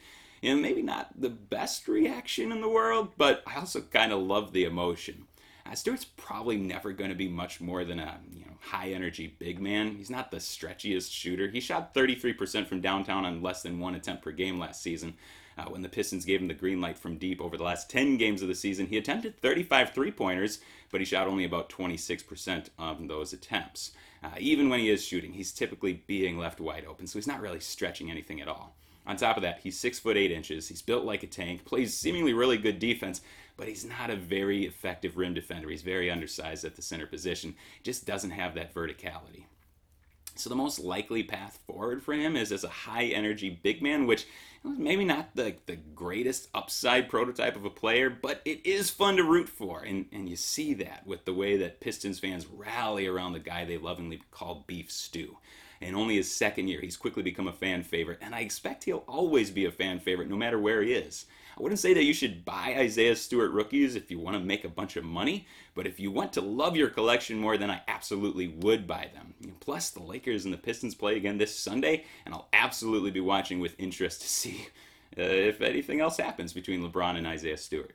you 0.44 0.54
know, 0.54 0.60
maybe 0.60 0.82
not 0.82 1.08
the 1.18 1.30
best 1.30 1.88
reaction 1.88 2.52
in 2.52 2.60
the 2.60 2.68
world, 2.68 3.12
but 3.16 3.42
I 3.46 3.56
also 3.56 3.80
kind 3.80 4.12
of 4.12 4.20
love 4.20 4.52
the 4.52 4.64
emotion. 4.64 5.26
Uh, 5.66 5.74
Stewart's 5.74 6.04
probably 6.04 6.56
never 6.56 6.92
going 6.92 7.10
to 7.10 7.16
be 7.16 7.28
much 7.28 7.60
more 7.60 7.84
than 7.84 7.98
a 7.98 8.18
you 8.32 8.44
know 8.44 8.52
high 8.60 8.90
energy 8.90 9.34
big 9.38 9.60
man. 9.60 9.96
He's 9.96 10.10
not 10.10 10.30
the 10.30 10.36
stretchiest 10.38 11.10
shooter. 11.10 11.48
He 11.48 11.60
shot 11.60 11.94
33% 11.94 12.66
from 12.66 12.80
downtown 12.80 13.24
on 13.24 13.42
less 13.42 13.62
than 13.62 13.80
one 13.80 13.94
attempt 13.94 14.22
per 14.22 14.32
game 14.32 14.58
last 14.58 14.82
season. 14.82 15.14
Uh, 15.56 15.64
when 15.66 15.82
the 15.82 15.88
Pistons 15.88 16.24
gave 16.24 16.40
him 16.40 16.48
the 16.48 16.54
green 16.54 16.80
light 16.80 16.98
from 16.98 17.16
deep 17.16 17.40
over 17.40 17.56
the 17.56 17.62
last 17.62 17.88
10 17.88 18.16
games 18.16 18.42
of 18.42 18.48
the 18.48 18.54
season, 18.54 18.86
he 18.86 18.96
attempted 18.96 19.40
35 19.40 19.90
three 19.90 20.10
pointers, 20.10 20.58
but 20.90 21.00
he 21.00 21.04
shot 21.04 21.28
only 21.28 21.44
about 21.44 21.70
26% 21.70 22.70
of 22.78 23.06
those 23.06 23.32
attempts. 23.32 23.92
Uh, 24.22 24.30
even 24.38 24.68
when 24.68 24.80
he 24.80 24.90
is 24.90 25.04
shooting, 25.04 25.32
he's 25.32 25.52
typically 25.52 26.02
being 26.06 26.38
left 26.38 26.60
wide 26.60 26.84
open, 26.84 27.06
so 27.06 27.18
he's 27.18 27.26
not 27.26 27.40
really 27.40 27.60
stretching 27.60 28.10
anything 28.10 28.40
at 28.40 28.48
all. 28.48 28.74
On 29.06 29.16
top 29.16 29.36
of 29.36 29.42
that, 29.42 29.60
he's 29.62 29.78
six 29.78 29.98
foot 29.98 30.16
eight 30.16 30.30
inches. 30.30 30.68
He's 30.68 30.82
built 30.82 31.04
like 31.04 31.22
a 31.22 31.26
tank, 31.26 31.64
plays 31.64 31.94
seemingly 31.94 32.32
really 32.32 32.56
good 32.56 32.78
defense, 32.78 33.20
but 33.56 33.68
he's 33.68 33.84
not 33.84 34.10
a 34.10 34.16
very 34.16 34.64
effective 34.64 35.16
rim 35.16 35.34
defender. 35.34 35.68
He's 35.68 35.82
very 35.82 36.10
undersized 36.10 36.64
at 36.64 36.76
the 36.76 36.82
center 36.82 37.06
position. 37.06 37.54
Just 37.82 38.06
doesn't 38.06 38.30
have 38.30 38.54
that 38.54 38.74
verticality. 38.74 39.44
So 40.36 40.50
the 40.50 40.56
most 40.56 40.80
likely 40.80 41.22
path 41.22 41.60
forward 41.66 42.02
for 42.02 42.12
him 42.12 42.34
is 42.34 42.50
as 42.50 42.64
a 42.64 42.68
high 42.68 43.04
energy 43.04 43.50
big 43.50 43.80
man, 43.82 44.06
which 44.06 44.26
maybe 44.64 45.04
not 45.04 45.36
the, 45.36 45.54
the 45.66 45.76
greatest 45.76 46.48
upside 46.54 47.08
prototype 47.08 47.54
of 47.54 47.64
a 47.64 47.70
player, 47.70 48.10
but 48.10 48.40
it 48.44 48.64
is 48.66 48.90
fun 48.90 49.16
to 49.16 49.22
root 49.22 49.48
for. 49.48 49.82
And, 49.82 50.06
and 50.12 50.28
you 50.28 50.36
see 50.36 50.74
that 50.74 51.06
with 51.06 51.24
the 51.24 51.34
way 51.34 51.56
that 51.58 51.80
Pistons 51.80 52.18
fans 52.18 52.46
rally 52.46 53.06
around 53.06 53.34
the 53.34 53.38
guy 53.38 53.64
they 53.64 53.78
lovingly 53.78 54.22
call 54.32 54.64
Beef 54.66 54.90
Stew. 54.90 55.38
In 55.80 55.94
only 55.94 56.16
his 56.16 56.34
second 56.34 56.68
year, 56.68 56.80
he's 56.80 56.96
quickly 56.96 57.22
become 57.22 57.48
a 57.48 57.52
fan 57.52 57.82
favorite, 57.82 58.18
and 58.20 58.34
I 58.34 58.40
expect 58.40 58.84
he'll 58.84 59.04
always 59.08 59.50
be 59.50 59.64
a 59.66 59.70
fan 59.70 59.98
favorite 59.98 60.30
no 60.30 60.36
matter 60.36 60.58
where 60.58 60.82
he 60.82 60.92
is. 60.92 61.26
I 61.56 61.62
wouldn't 61.62 61.78
say 61.78 61.94
that 61.94 62.04
you 62.04 62.14
should 62.14 62.44
buy 62.44 62.74
Isaiah 62.76 63.14
Stewart 63.14 63.52
rookies 63.52 63.94
if 63.94 64.10
you 64.10 64.18
want 64.18 64.36
to 64.36 64.42
make 64.42 64.64
a 64.64 64.68
bunch 64.68 64.96
of 64.96 65.04
money, 65.04 65.46
but 65.74 65.86
if 65.86 66.00
you 66.00 66.10
want 66.10 66.32
to 66.32 66.40
love 66.40 66.76
your 66.76 66.90
collection 66.90 67.38
more, 67.38 67.56
then 67.56 67.70
I 67.70 67.82
absolutely 67.86 68.48
would 68.48 68.86
buy 68.86 69.08
them. 69.14 69.34
Plus, 69.60 69.90
the 69.90 70.02
Lakers 70.02 70.44
and 70.44 70.52
the 70.52 70.58
Pistons 70.58 70.96
play 70.96 71.16
again 71.16 71.38
this 71.38 71.56
Sunday, 71.56 72.04
and 72.24 72.34
I'll 72.34 72.48
absolutely 72.52 73.12
be 73.12 73.20
watching 73.20 73.60
with 73.60 73.78
interest 73.78 74.22
to 74.22 74.28
see 74.28 74.66
uh, 75.16 75.22
if 75.22 75.60
anything 75.60 76.00
else 76.00 76.16
happens 76.16 76.52
between 76.52 76.82
LeBron 76.82 77.16
and 77.16 77.26
Isaiah 77.26 77.56
Stewart. 77.56 77.94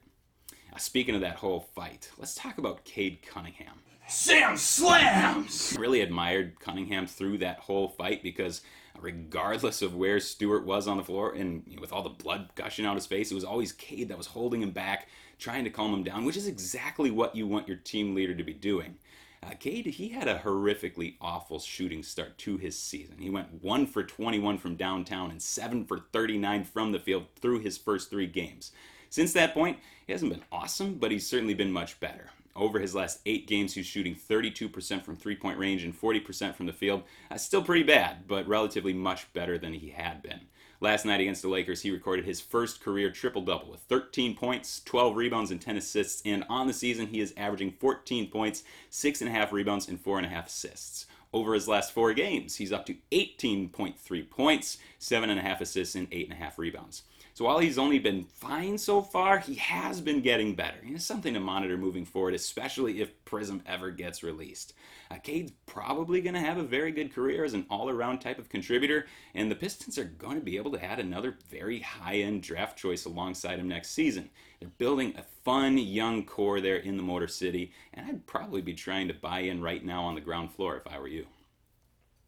Now, 0.72 0.78
speaking 0.78 1.16
of 1.16 1.22
that 1.22 1.36
whole 1.36 1.60
fight, 1.60 2.12
let's 2.18 2.36
talk 2.36 2.60
about 2.60 2.86
Cade 2.86 3.22
Cunningham. 3.24 3.80
Sam 4.10 4.58
slams! 4.58 5.78
Really 5.78 6.02
admired 6.02 6.60
Cunningham 6.60 7.06
through 7.06 7.38
that 7.38 7.60
whole 7.60 7.90
fight 7.90 8.24
because 8.24 8.62
regardless 9.00 9.84
of 9.84 9.94
where 9.94 10.20
Stewart 10.20 10.66
was 10.66 10.88
on 10.88 10.98
the 10.98 11.04
floor 11.04 11.34
and 11.34 11.62
you 11.68 11.76
know, 11.76 11.82
with 11.82 11.94
all 11.94 12.02
the 12.02 12.10
blood 12.10 12.50
gushing 12.56 12.86
out 12.86 12.94
of 12.94 12.98
his 12.98 13.06
face, 13.06 13.30
it 13.30 13.36
was 13.36 13.44
always 13.44 13.72
Cade 13.72 14.10
that 14.10 14.18
was 14.18 14.26
holding 14.26 14.64
him 14.64 14.72
back, 14.72 15.10
trying 15.38 15.64
to 15.64 15.70
calm 15.70 15.94
him 15.94 16.04
down, 16.04 16.26
which 16.26 16.38
is 16.38 16.48
exactly 16.48 17.12
what 17.12 17.36
you 17.36 17.46
want 17.46 17.68
your 17.68 17.78
team 17.78 18.16
leader 18.16 18.34
to 18.34 18.44
be 18.44 18.54
doing. 18.54 18.96
Uh, 19.44 19.52
Cade, 19.52 19.86
he 19.86 20.10
had 20.10 20.28
a 20.28 20.40
horrifically 20.40 21.14
awful 21.22 21.60
shooting 21.60 22.02
start 22.02 22.40
to 22.40 22.58
his 22.58 22.78
season. 22.78 23.18
He 23.20 23.30
went 23.30 23.64
1 23.64 23.86
for 23.86 24.04
21 24.04 24.58
from 24.58 24.76
downtown 24.76 25.30
and 25.30 25.42
7 25.42 25.86
for 25.86 26.00
39 26.12 26.64
from 26.64 26.92
the 26.92 27.00
field 27.00 27.28
through 27.36 27.60
his 27.60 27.78
first 27.78 28.10
three 28.10 28.28
games. 28.28 28.72
Since 29.12 29.34
that 29.34 29.54
point, 29.54 29.78
he 30.08 30.14
hasn't 30.14 30.32
been 30.32 30.44
awesome, 30.52 30.96
but 30.96 31.12
he's 31.12 31.28
certainly 31.28 31.54
been 31.54 31.72
much 31.72 32.00
better. 32.00 32.32
Over 32.60 32.80
his 32.80 32.94
last 32.94 33.22
eight 33.26 33.48
games, 33.48 33.74
he's 33.74 33.86
shooting 33.86 34.16
32% 34.16 35.04
from 35.04 35.16
three 35.16 35.38
point 35.38 35.58
range 35.58 35.86
and 35.86 36.00
40% 36.00 36.54
from 36.56 36.66
the 36.66 36.74
field. 36.74 37.04
That's 37.30 37.44
still 37.44 37.64
pretty 37.64 37.84
bad, 37.84 38.28
but 38.28 38.48
relatively 38.50 38.92
much 38.92 39.32
better 39.32 39.58
than 39.58 39.74
he 39.74 39.90
had 39.92 40.22
been. 40.22 40.42
Last 40.82 41.06
night 41.06 41.22
against 41.22 41.42
the 41.42 41.48
Lakers, 41.48 41.82
he 41.82 41.92
recorded 41.92 42.26
his 42.26 42.42
first 42.42 42.82
career 42.82 43.12
triple 43.12 43.42
double 43.42 43.72
with 43.72 43.82
13 43.82 44.36
points, 44.36 44.82
12 44.84 45.16
rebounds, 45.16 45.52
and 45.52 45.62
10 45.62 45.78
assists. 45.78 46.22
And 46.26 46.44
on 46.50 46.68
the 46.68 46.74
season, 46.74 47.08
he 47.08 47.22
is 47.22 47.34
averaging 47.38 47.72
14 47.80 48.30
points, 48.30 48.64
6.5 48.92 49.52
rebounds, 49.54 49.88
and 49.88 50.02
4.5 50.02 50.46
assists. 50.46 51.06
Over 51.32 51.54
his 51.54 51.68
last 51.68 51.94
four 51.94 52.14
games, 52.14 52.56
he's 52.56 52.74
up 52.74 52.86
to 52.88 52.96
18.3 53.12 54.30
points, 54.30 54.80
7.5 55.00 55.62
assists, 55.62 55.96
and 55.96 56.10
8.5 56.12 56.58
rebounds. 56.58 57.04
So 57.40 57.46
while 57.46 57.60
he's 57.60 57.78
only 57.78 58.00
been 58.00 58.26
fine 58.26 58.78
so 58.78 59.02
far, 59.02 59.40
he 59.40 59.56
has 59.56 60.02
been 60.02 60.20
getting 60.20 60.56
better. 60.56 60.80
It's 60.84 61.06
something 61.06 61.34
to 61.36 61.40
monitor 61.40 61.78
moving 61.78 62.04
forward, 62.04 62.34
especially 62.34 63.00
if 63.00 63.24
Prism 63.24 63.64
ever 63.66 63.92
gets 63.92 64.24
released. 64.24 64.74
Uh, 65.10 65.20
Cade's 65.20 65.54
probably 65.66 66.20
going 66.20 66.34
to 66.34 66.42
have 66.42 66.58
a 66.58 66.64
very 66.64 66.92
good 66.92 67.14
career 67.14 67.46
as 67.46 67.54
an 67.54 67.66
all-around 67.70 68.20
type 68.20 68.40
of 68.40 68.50
contributor, 68.50 69.08
and 69.36 69.50
the 69.50 69.56
Pistons 69.56 69.98
are 69.98 70.04
going 70.04 70.36
to 70.36 70.44
be 70.44 70.58
able 70.58 70.72
to 70.72 70.84
add 70.84 71.00
another 71.00 71.38
very 71.50 71.80
high-end 71.80 72.44
draft 72.44 72.78
choice 72.78 73.06
alongside 73.06 73.58
him 73.58 73.70
next 73.70 73.92
season. 73.92 74.30
They're 74.60 74.68
building 74.78 75.14
a 75.18 75.24
fun 75.46 75.78
young 75.78 76.26
core 76.26 76.60
there 76.60 76.76
in 76.76 76.98
the 76.98 77.04
Motor 77.04 77.30
City, 77.30 77.72
and 77.94 78.06
I'd 78.06 78.28
probably 78.28 78.62
be 78.62 78.74
trying 78.74 79.08
to 79.08 79.14
buy 79.14 79.40
in 79.40 79.62
right 79.62 79.86
now 79.86 80.04
on 80.04 80.16
the 80.16 80.20
ground 80.20 80.52
floor 80.52 80.76
if 80.76 80.94
I 80.94 81.00
were 81.00 81.08
you. 81.08 81.26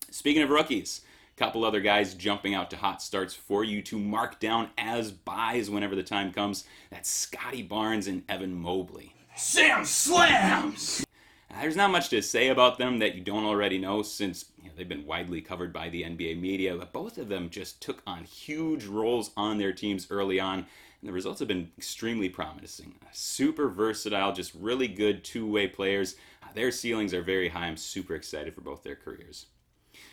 Speaking 0.09 0.41
of 0.41 0.49
rookies, 0.49 1.01
couple 1.41 1.65
other 1.65 1.81
guys 1.81 2.13
jumping 2.13 2.53
out 2.53 2.69
to 2.69 2.77
hot 2.77 3.01
starts 3.01 3.33
for 3.33 3.63
you 3.63 3.81
to 3.81 3.97
mark 3.97 4.39
down 4.39 4.69
as 4.77 5.11
buys 5.11 5.71
whenever 5.71 5.95
the 5.95 6.03
time 6.03 6.31
comes. 6.31 6.65
That's 6.91 7.09
Scottie 7.09 7.63
Barnes 7.63 8.05
and 8.05 8.21
Evan 8.29 8.53
Mobley. 8.53 9.15
Sam 9.35 9.83
slams! 9.83 11.03
There's 11.59 11.75
not 11.75 11.89
much 11.89 12.09
to 12.09 12.21
say 12.21 12.49
about 12.49 12.77
them 12.77 12.99
that 12.99 13.15
you 13.15 13.21
don't 13.21 13.43
already 13.43 13.79
know 13.79 14.03
since 14.03 14.51
you 14.61 14.65
know, 14.69 14.73
they've 14.77 14.87
been 14.87 15.07
widely 15.07 15.41
covered 15.41 15.73
by 15.73 15.89
the 15.89 16.03
NBA 16.03 16.39
media, 16.39 16.75
but 16.75 16.93
both 16.93 17.17
of 17.17 17.27
them 17.27 17.49
just 17.49 17.81
took 17.81 18.03
on 18.05 18.23
huge 18.23 18.85
roles 18.85 19.31
on 19.35 19.57
their 19.57 19.73
teams 19.73 20.05
early 20.11 20.39
on, 20.39 20.59
and 20.59 21.09
the 21.09 21.11
results 21.11 21.39
have 21.39 21.47
been 21.47 21.71
extremely 21.75 22.29
promising. 22.29 22.93
Super 23.11 23.67
versatile, 23.67 24.31
just 24.31 24.53
really 24.53 24.87
good 24.87 25.23
two 25.23 25.49
way 25.49 25.67
players. 25.67 26.17
Uh, 26.43 26.53
their 26.53 26.69
ceilings 26.69 27.15
are 27.15 27.23
very 27.23 27.49
high. 27.49 27.65
I'm 27.65 27.77
super 27.77 28.13
excited 28.13 28.53
for 28.53 28.61
both 28.61 28.83
their 28.83 28.95
careers. 28.95 29.47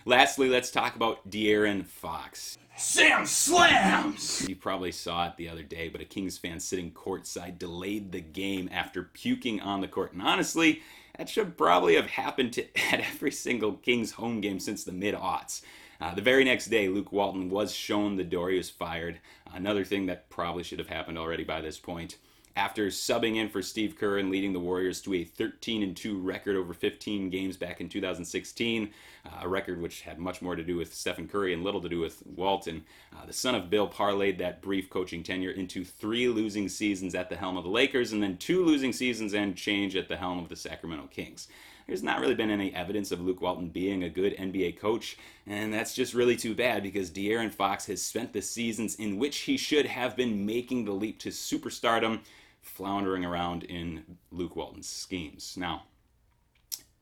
Lastly, 0.09 0.49
let's 0.49 0.71
talk 0.71 0.97
about 0.97 1.29
De'Aaron 1.29 1.85
Fox. 1.85 2.57
Sam 2.79 3.27
slams! 3.27 4.49
You 4.49 4.57
probably 4.57 4.91
saw 4.91 5.27
it 5.27 5.37
the 5.37 5.51
other 5.51 5.63
day, 5.63 5.91
but 5.91 6.01
a 6.01 6.07
Kings 6.07 6.39
fan 6.39 6.61
sitting 6.61 6.93
courtside 6.93 7.59
delayed 7.59 8.11
the 8.11 8.23
game 8.23 8.71
after 8.73 9.03
puking 9.03 9.61
on 9.61 9.83
the 9.83 9.87
court. 9.87 10.15
And 10.15 10.23
honestly, 10.23 10.81
that 11.19 11.29
should 11.29 11.59
probably 11.59 11.95
have 11.97 12.07
happened 12.07 12.55
to, 12.55 12.63
at 12.91 13.01
every 13.01 13.31
single 13.31 13.75
Kings 13.75 14.13
home 14.13 14.41
game 14.41 14.61
since 14.61 14.83
the 14.83 14.93
mid 14.93 15.15
aughts. 15.15 15.61
Uh, 16.01 16.15
the 16.15 16.23
very 16.23 16.43
next 16.43 16.69
day, 16.69 16.89
Luke 16.89 17.13
Walton 17.13 17.51
was 17.51 17.75
shown 17.75 18.17
the 18.17 18.25
door. 18.25 18.49
He 18.49 18.57
was 18.57 18.71
fired. 18.71 19.21
Another 19.53 19.85
thing 19.85 20.07
that 20.07 20.31
probably 20.31 20.63
should 20.63 20.79
have 20.79 20.89
happened 20.89 21.19
already 21.19 21.45
by 21.45 21.61
this 21.61 21.77
point 21.77 22.17
after 22.59 22.89
subbing 22.89 23.37
in 23.37 23.49
for 23.49 23.63
Steve 23.63 23.95
Kerr 23.97 24.19
and 24.19 24.31
leading 24.31 24.53
the 24.53 24.59
Warriors 24.59 25.01
to 25.03 25.15
a 25.15 25.23
13 25.23 25.85
and 25.85 25.97
2 25.97 26.19
record 26.19 26.57
over 26.57 26.75
15 26.75 27.31
games 27.31 27.57
back 27.57 27.81
in 27.81 27.89
2016, 27.89 28.91
uh, 29.25 29.31
a 29.43 29.49
record 29.49 29.81
which 29.81 30.01
had 30.01 30.19
much 30.19 30.43
more 30.43 30.57
to 30.57 30.65
do 30.65 30.77
with 30.77 30.93
Stephen 30.93 31.29
Curry 31.29 31.55
and 31.55 31.63
little 31.63 31.81
to 31.81 31.89
do 31.89 32.01
with 32.01 32.21
Walton. 32.27 32.83
Uh, 33.17 33.25
the 33.25 33.33
son 33.33 33.55
of 33.55 33.71
Bill 33.71 33.89
parlayed 33.89 34.39
that 34.39 34.61
brief 34.61 34.91
coaching 34.91 35.23
tenure 35.23 35.53
into 35.53 35.85
three 35.85 36.27
losing 36.27 36.69
seasons 36.69 37.15
at 37.15 37.31
the 37.31 37.37
helm 37.37 37.57
of 37.57 37.63
the 37.63 37.71
Lakers 37.71 38.13
and 38.13 38.21
then 38.21 38.37
two 38.37 38.65
losing 38.65 38.93
seasons 38.93 39.35
and 39.35 39.55
change 39.55 39.95
at 39.95 40.09
the 40.09 40.17
helm 40.17 40.41
of 40.41 40.49
the 40.49 40.57
Sacramento 40.57 41.07
Kings. 41.13 41.47
There's 41.87 42.03
not 42.03 42.21
really 42.21 42.35
been 42.35 42.51
any 42.51 42.75
evidence 42.75 43.13
of 43.13 43.21
Luke 43.23 43.41
Walton 43.41 43.69
being 43.69 44.03
a 44.03 44.11
good 44.11 44.37
NBA 44.37 44.79
coach, 44.79 45.17
and 45.47 45.73
that's 45.73 45.95
just 45.95 46.13
really 46.13 46.37
too 46.37 46.55
bad 46.55 46.83
because 46.83 47.11
De'Aaron 47.11 47.51
Fox 47.51 47.87
has 47.87 48.03
spent 48.03 48.35
the 48.35 48.43
seasons 48.43 48.97
in 48.97 49.17
which 49.17 49.39
he 49.39 49.57
should 49.57 49.87
have 49.87 50.15
been 50.15 50.45
making 50.45 50.85
the 50.85 50.93
leap 50.93 51.19
to 51.21 51.31
superstardom 51.31 52.21
floundering 52.69 53.25
around 53.25 53.65
in 53.65 54.19
Luke 54.31 54.57
Walton's 54.57 54.89
schemes. 54.89 55.57
Now, 55.57 55.85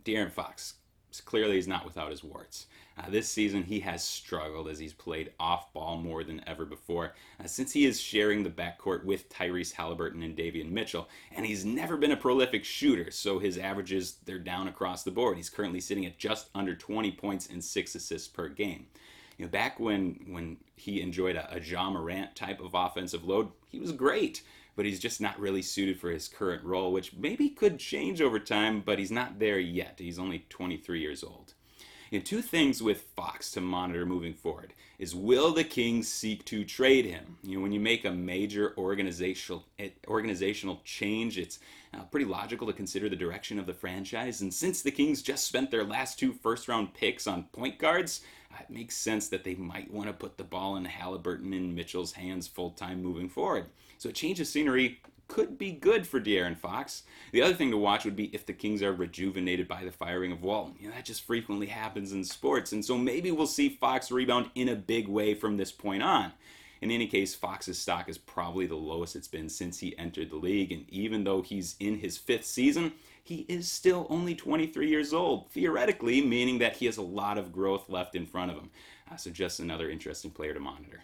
De'Aaron 0.05 0.33
Fox 0.33 0.75
clearly 1.25 1.59
is 1.59 1.69
not 1.69 1.85
without 1.85 2.11
his 2.11 2.23
warts. 2.23 2.67
Uh, 2.99 3.11
this 3.11 3.29
season, 3.29 3.63
he 3.63 3.81
has 3.81 4.03
struggled 4.03 4.69
as 4.69 4.79
he's 4.79 4.93
played 4.93 5.33
off 5.39 5.73
ball 5.73 5.97
more 5.97 6.25
than 6.25 6.43
ever 6.47 6.65
before, 6.65 7.15
uh, 7.39 7.47
since 7.47 7.73
he 7.73 7.85
is 7.85 8.01
sharing 8.01 8.43
the 8.43 8.51
backcourt 8.51 9.05
with 9.05 9.29
Tyrese 9.29 9.75
Haliburton 9.75 10.25
and 10.25 10.37
Davion 10.37 10.71
Mitchell. 10.71 11.09
And 11.33 11.45
he's 11.45 11.65
never 11.65 11.97
been 11.97 12.13
a 12.13 12.17
prolific 12.17 12.65
shooter, 12.65 13.11
so 13.11 13.39
his 13.39 13.59
averages, 13.59 14.17
they're 14.25 14.39
down 14.39 14.69
across 14.69 15.03
the 15.03 15.11
board. 15.11 15.37
He's 15.37 15.51
currently 15.51 15.81
sitting 15.81 16.07
at 16.07 16.19
just 16.19 16.49
under 16.55 16.75
20 16.75 17.13
points 17.13 17.49
and 17.49 17.63
6 17.63 17.95
assists 17.95 18.29
per 18.29 18.49
game. 18.49 18.87
You 19.37 19.45
know, 19.45 19.51
back 19.51 19.79
when, 19.79 20.25
when 20.29 20.57
he 20.77 21.03
enjoyed 21.03 21.37
a, 21.37 21.55
a 21.55 21.61
Ja 21.61 21.91
Morant 21.91 22.35
type 22.35 22.61
of 22.61 22.75
offensive 22.75 23.25
load, 23.25 23.51
he 23.69 23.79
was 23.79 23.93
great 23.93 24.43
but 24.77 24.85
he's 24.85 25.01
just 25.01 25.21
not 25.21 25.41
really 25.41 25.63
suited 25.63 25.99
for 25.99 26.11
his 26.11 26.29
current 26.29 26.63
role, 26.63 26.93
which 26.93 27.15
maybe 27.15 27.49
could 27.49 27.79
change 27.79 28.21
over 28.21 28.39
time, 28.39 28.83
but 28.85 28.99
he's 28.99 29.11
not 29.11 29.39
there 29.39 29.59
yet. 29.59 29.97
He's 29.99 30.19
only 30.19 30.45
23 30.51 31.01
years 31.01 31.25
old. 31.25 31.55
And 32.13 32.25
two 32.25 32.41
things 32.41 32.83
with 32.83 33.01
Fox 33.17 33.51
to 33.53 33.61
monitor 33.61 34.07
moving 34.07 34.35
forward 34.35 34.75
is 34.99 35.15
will 35.15 35.53
the 35.53 35.65
Kings 35.65 36.09
seek 36.09 36.45
to 36.47 36.65
trade 36.65 37.05
him? 37.05 37.37
You 37.43 37.57
know, 37.57 37.63
when 37.63 37.73
you 37.73 37.81
make 37.81 38.05
a 38.05 38.13
major 38.13 38.75
organizational 38.79 39.65
eh, 39.79 39.89
organizational 40.07 40.81
change, 40.85 41.37
it's 41.37 41.59
uh, 41.93 42.03
pretty 42.05 42.27
logical 42.27 42.67
to 42.69 42.73
consider 42.73 43.09
the 43.09 43.17
direction 43.17 43.59
of 43.59 43.67
the 43.67 43.75
franchise. 43.75 44.41
And 44.41 44.55
since 44.55 44.83
the 44.83 44.91
Kings 44.91 45.21
just 45.21 45.47
spent 45.47 45.71
their 45.71 45.85
last 45.85 46.19
two 46.19 46.33
first 46.33 46.69
round 46.69 46.95
picks 46.95 47.27
on 47.27 47.45
point 47.45 47.79
guards, 47.79 48.23
it 48.61 48.71
makes 48.71 48.97
sense 48.97 49.29
that 49.29 49.45
they 49.45 49.55
might 49.55 49.93
want 49.93 50.09
to 50.09 50.13
put 50.13 50.37
the 50.37 50.45
ball 50.45 50.77
in 50.77 50.85
Haliburton 50.85 51.55
and 51.57 51.75
Mitchell's 51.75 52.13
hands 52.13 52.47
full 52.47 52.71
time 52.71 53.03
moving 53.03 53.29
forward. 53.29 53.67
So 53.99 54.09
a 54.11 54.13
change 54.13 54.41
of 54.41 54.47
scenery 54.47 55.01
could 55.29 55.59
be 55.59 55.73
good 55.73 56.07
for 56.07 56.21
De'Aaron 56.21 56.57
Fox. 56.57 57.03
The 57.33 57.43
other 57.43 57.55
thing 57.55 57.71
to 57.71 57.77
watch 57.77 58.05
would 58.05 58.17
be 58.17 58.27
if 58.35 58.47
the 58.47 58.53
Kings 58.53 58.83
are 58.83 58.93
rejuvenated 58.93 59.67
by 59.67 59.85
the 59.85 59.91
firing 59.91 60.33
of 60.33 60.43
Walton. 60.43 60.77
You 60.81 60.89
know, 60.89 60.95
that 60.95 61.05
just 61.05 61.27
frequently 61.27 61.67
happens 61.67 62.13
in 62.13 62.25
sports, 62.25 62.73
and 62.73 62.85
so 62.85 62.97
maybe 62.97 63.31
we'll 63.33 63.47
see 63.47 63.69
Fox 63.69 64.11
rebound 64.11 64.51
in 64.55 64.69
a 64.69 64.77
big 64.77 65.09
way 65.09 65.35
from 65.35 65.57
this 65.57 65.73
point 65.73 66.03
on. 66.03 66.33
In 66.81 66.91
any 66.91 67.07
case, 67.07 67.35
Fox's 67.35 67.79
stock 67.79 68.09
is 68.09 68.19
probably 68.19 68.67
the 68.67 68.77
lowest 68.77 69.17
it's 69.17 69.29
been 69.29 69.49
since 69.49 69.79
he 69.79 69.97
entered 69.99 70.31
the 70.31 70.37
league, 70.37 70.71
and 70.71 70.85
even 70.91 71.25
though 71.25 71.43
he's 71.43 71.75
in 71.81 71.99
his 71.99 72.19
fifth 72.19 72.45
season, 72.45 72.93
he 73.27 73.45
is 73.49 73.71
still 73.71 74.07
only 74.09 74.35
23 74.35 74.89
years 74.89 75.13
old, 75.13 75.51
theoretically, 75.51 76.21
meaning 76.21 76.59
that 76.59 76.77
he 76.77 76.87
has 76.87 76.97
a 76.97 77.03
lot 77.03 77.39
of 77.39 77.53
growth 77.53 77.89
left 77.89 78.15
in 78.15 78.25
front 78.25 78.53
of 78.53 78.57
him. 78.57 78.71
Uh, 79.11 79.17
so, 79.17 79.31
just 79.31 79.61
another 79.61 79.91
interesting 79.91 80.31
player 80.31 80.55
to 80.55 80.61
monitor. 80.61 81.03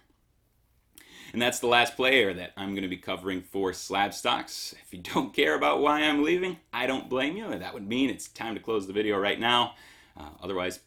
And 1.32 1.40
that's 1.40 1.60
the 1.60 1.66
last 1.66 1.96
player 1.96 2.32
that 2.34 2.52
I'm 2.56 2.70
going 2.70 2.82
to 2.82 2.88
be 2.88 2.96
covering 2.96 3.42
for 3.42 3.72
Slab 3.72 4.14
Stocks. 4.14 4.74
If 4.84 4.92
you 4.92 5.00
don't 5.00 5.34
care 5.34 5.54
about 5.54 5.80
why 5.80 6.02
I'm 6.02 6.22
leaving, 6.22 6.58
I 6.72 6.86
don't 6.86 7.08
blame 7.08 7.36
you. 7.36 7.48
That 7.58 7.74
would 7.74 7.88
mean 7.88 8.10
it's 8.10 8.28
time 8.28 8.54
to 8.54 8.60
close 8.60 8.86
the 8.86 8.92
video 8.92 9.18
right 9.18 9.40
now. 9.40 9.74
Uh, 10.16 10.28
otherwise, 10.42 10.80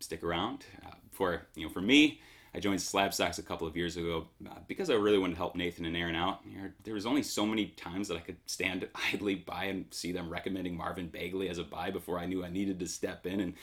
stick 0.00 0.24
around. 0.24 0.64
Uh, 0.84 0.90
for 1.10 1.42
you 1.54 1.66
know, 1.66 1.72
for 1.72 1.82
me, 1.82 2.20
I 2.54 2.58
joined 2.58 2.82
Slab 2.82 3.14
Stocks 3.14 3.38
a 3.38 3.42
couple 3.42 3.66
of 3.66 3.76
years 3.76 3.96
ago 3.96 4.26
uh, 4.48 4.54
because 4.66 4.90
I 4.90 4.94
really 4.94 5.18
wanted 5.18 5.34
to 5.34 5.38
help 5.38 5.54
Nathan 5.54 5.84
and 5.84 5.96
Aaron 5.96 6.16
out. 6.16 6.40
There 6.82 6.94
was 6.94 7.06
only 7.06 7.22
so 7.22 7.46
many 7.46 7.66
times 7.66 8.08
that 8.08 8.16
I 8.16 8.20
could 8.20 8.38
stand 8.46 8.88
idly 9.12 9.36
by 9.36 9.64
and 9.64 9.86
see 9.90 10.12
them 10.12 10.28
recommending 10.28 10.76
Marvin 10.76 11.08
Bagley 11.08 11.48
as 11.48 11.58
a 11.58 11.64
buy 11.64 11.90
before 11.90 12.18
I 12.18 12.26
knew 12.26 12.44
I 12.44 12.50
needed 12.50 12.80
to 12.80 12.86
step 12.86 13.26
in 13.26 13.40
and 13.40 13.54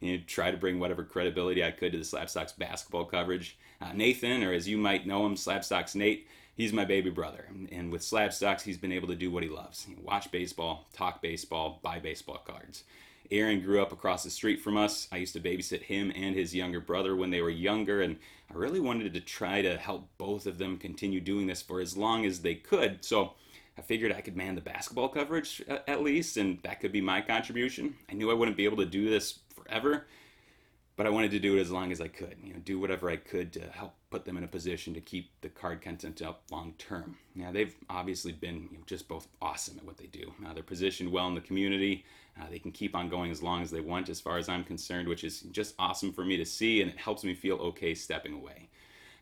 you 0.00 0.16
know, 0.16 0.22
try 0.26 0.50
to 0.50 0.56
bring 0.56 0.78
whatever 0.78 1.02
credibility 1.02 1.64
I 1.64 1.70
could 1.72 1.92
to 1.92 1.98
the 1.98 2.04
Slab 2.04 2.28
Stocks 2.30 2.52
basketball 2.52 3.04
coverage. 3.04 3.58
Uh, 3.80 3.92
Nathan, 3.92 4.42
or 4.42 4.52
as 4.52 4.68
you 4.68 4.78
might 4.78 5.06
know 5.06 5.26
him, 5.26 5.36
Slab 5.36 5.64
Stocks 5.64 5.94
Nate, 5.94 6.28
he's 6.54 6.72
my 6.72 6.84
baby 6.84 7.10
brother. 7.10 7.46
And 7.72 7.90
with 7.90 8.02
Slab 8.02 8.32
Stocks, 8.32 8.62
he's 8.62 8.78
been 8.78 8.92
able 8.92 9.08
to 9.08 9.16
do 9.16 9.30
what 9.30 9.42
he 9.42 9.48
loves 9.48 9.86
watch 10.02 10.30
baseball, 10.30 10.86
talk 10.92 11.20
baseball, 11.20 11.80
buy 11.82 11.98
baseball 11.98 12.42
cards. 12.46 12.84
Aaron 13.30 13.60
grew 13.60 13.82
up 13.82 13.92
across 13.92 14.24
the 14.24 14.30
street 14.30 14.60
from 14.60 14.76
us. 14.76 15.08
I 15.12 15.16
used 15.16 15.32
to 15.34 15.40
babysit 15.40 15.82
him 15.82 16.12
and 16.14 16.34
his 16.34 16.54
younger 16.54 16.80
brother 16.80 17.16
when 17.16 17.30
they 17.30 17.40
were 17.40 17.50
younger, 17.50 18.02
and 18.02 18.16
I 18.50 18.54
really 18.54 18.80
wanted 18.80 19.12
to 19.14 19.20
try 19.20 19.62
to 19.62 19.76
help 19.76 20.08
both 20.18 20.46
of 20.46 20.58
them 20.58 20.78
continue 20.78 21.20
doing 21.20 21.46
this 21.46 21.62
for 21.62 21.80
as 21.80 21.96
long 21.96 22.24
as 22.24 22.40
they 22.40 22.54
could. 22.54 23.04
So 23.04 23.34
I 23.78 23.82
figured 23.82 24.12
I 24.12 24.20
could 24.20 24.36
man 24.36 24.54
the 24.54 24.60
basketball 24.60 25.08
coverage 25.08 25.62
at 25.86 26.02
least, 26.02 26.36
and 26.36 26.58
that 26.62 26.80
could 26.80 26.92
be 26.92 27.00
my 27.00 27.20
contribution. 27.20 27.94
I 28.10 28.14
knew 28.14 28.30
I 28.30 28.34
wouldn't 28.34 28.56
be 28.56 28.64
able 28.64 28.78
to 28.78 28.86
do 28.86 29.10
this 29.10 29.40
forever, 29.54 30.06
but 30.96 31.06
I 31.06 31.10
wanted 31.10 31.30
to 31.32 31.38
do 31.38 31.56
it 31.56 31.60
as 31.60 31.70
long 31.70 31.92
as 31.92 32.00
I 32.00 32.08
could. 32.08 32.36
You 32.42 32.54
know, 32.54 32.60
do 32.60 32.80
whatever 32.80 33.10
I 33.10 33.16
could 33.16 33.52
to 33.52 33.60
help 33.70 33.94
put 34.10 34.24
them 34.24 34.38
in 34.38 34.44
a 34.44 34.48
position 34.48 34.94
to 34.94 35.00
keep 35.00 35.30
the 35.42 35.50
card 35.50 35.82
content 35.82 36.22
up 36.22 36.42
long 36.50 36.74
term. 36.78 37.18
Now 37.34 37.52
they've 37.52 37.74
obviously 37.90 38.32
been 38.32 38.68
you 38.70 38.78
know, 38.78 38.84
just 38.86 39.08
both 39.08 39.28
awesome 39.42 39.78
at 39.78 39.84
what 39.84 39.98
they 39.98 40.06
do. 40.06 40.32
Uh, 40.44 40.54
they're 40.54 40.62
positioned 40.62 41.12
well 41.12 41.28
in 41.28 41.34
the 41.34 41.40
community. 41.42 42.04
Uh, 42.40 42.44
they 42.50 42.58
can 42.58 42.72
keep 42.72 42.94
on 42.94 43.08
going 43.08 43.30
as 43.30 43.42
long 43.42 43.62
as 43.62 43.70
they 43.70 43.80
want, 43.80 44.08
as 44.08 44.20
far 44.20 44.36
as 44.36 44.48
I'm 44.48 44.64
concerned, 44.64 45.08
which 45.08 45.24
is 45.24 45.40
just 45.40 45.74
awesome 45.78 46.12
for 46.12 46.24
me 46.24 46.36
to 46.36 46.44
see, 46.44 46.82
and 46.82 46.90
it 46.90 46.98
helps 46.98 47.24
me 47.24 47.34
feel 47.34 47.56
okay 47.56 47.94
stepping 47.94 48.34
away. 48.34 48.68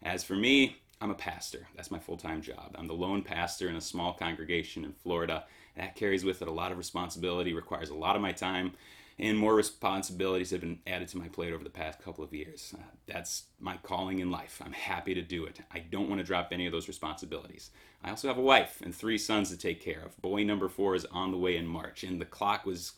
As 0.03 0.25
for 0.25 0.35
me, 0.35 0.77
I'm 1.01 1.11
a 1.11 1.15
pastor. 1.15 1.67
That's 1.77 1.91
my 1.91 1.99
full 1.99 2.17
time 2.17 2.43
job. 2.43 2.75
I'm 2.77 2.87
the 2.87 2.95
lone 2.95 3.23
pastor 3.23 3.69
in 3.69 3.77
a 3.77 3.81
small 3.81 4.15
congregation 4.15 4.85
in 4.85 4.93
Florida. 4.93 5.45
That 5.77 5.97
carries 5.97 6.25
with 6.25 6.43
it 6.43 6.49
a 6.49 6.53
lot 6.53 6.73
of 6.73 6.79
responsibility, 6.79 7.53
requires 7.53 7.91
a 7.91 7.95
lot 7.95 8.17
of 8.17 8.23
my 8.23 8.33
time 8.33 8.73
and 9.19 9.39
more 9.39 9.55
responsibilities 9.55 10.51
have 10.51 10.61
been 10.61 10.81
added 10.87 11.09
to 11.09 11.19
my 11.19 11.29
plate 11.29 11.53
over 11.53 11.63
the 11.63 11.71
past 11.71 12.03
couple 12.03 12.25
of 12.25 12.35
years. 12.35 12.75
Uh, 12.77 12.83
that's 13.07 13.45
my 13.61 13.77
calling 13.79 14.19
in 14.19 14.31
life. 14.31 14.61
I'm 14.65 14.73
happy 14.73 15.15
to 15.15 15.23
do 15.23 15.45
it. 15.45 15.61
I 15.73 15.79
don't 15.79 16.09
want 16.09 16.21
to 16.21 16.27
drop 16.27 16.49
any 16.51 16.67
of 16.67 16.73
those 16.73 16.89
responsibilities. 16.89 17.71
I 18.03 18.11
also 18.11 18.29
have 18.29 18.39
a 18.39 18.43
wife 18.43 18.81
and 18.83 18.95
three 18.95 19.19
sons 19.19 19.51
to 19.51 19.57
take 19.57 19.81
care 19.81 20.03
of. 20.05 20.21
Boy 20.21 20.45
number 20.45 20.69
four 20.69 20.95
is 20.95 21.07
on 21.07 21.31
the 21.31 21.39
way 21.39 21.57
in 21.57 21.67
March, 21.67 22.03
and 22.03 22.21
the 22.21 22.27
clock 22.27 22.67
was 22.67 22.95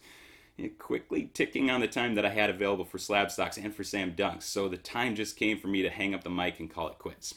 quickly 0.78 1.30
ticking 1.35 1.70
on 1.70 1.80
the 1.80 1.88
time 1.88 2.14
that 2.14 2.25
I 2.25 2.30
had 2.30 2.49
available 2.49 2.87
for 2.87 2.99
slab 2.99 3.30
stocks 3.30 3.58
and 3.58 3.75
for 3.75 3.85
Sam 3.85 4.12
Dunks. 4.12 4.44
So 4.44 4.68
the 4.68 4.78
time 4.78 5.14
just 5.14 5.37
came 5.37 5.58
for 5.58 5.68
me 5.68 5.82
to 5.82 5.90
hang 5.90 6.14
up 6.14 6.25
the 6.25 6.30
mic 6.30 6.58
and 6.58 6.73
call 6.73 6.88
it 6.88 6.99
quits. 6.99 7.35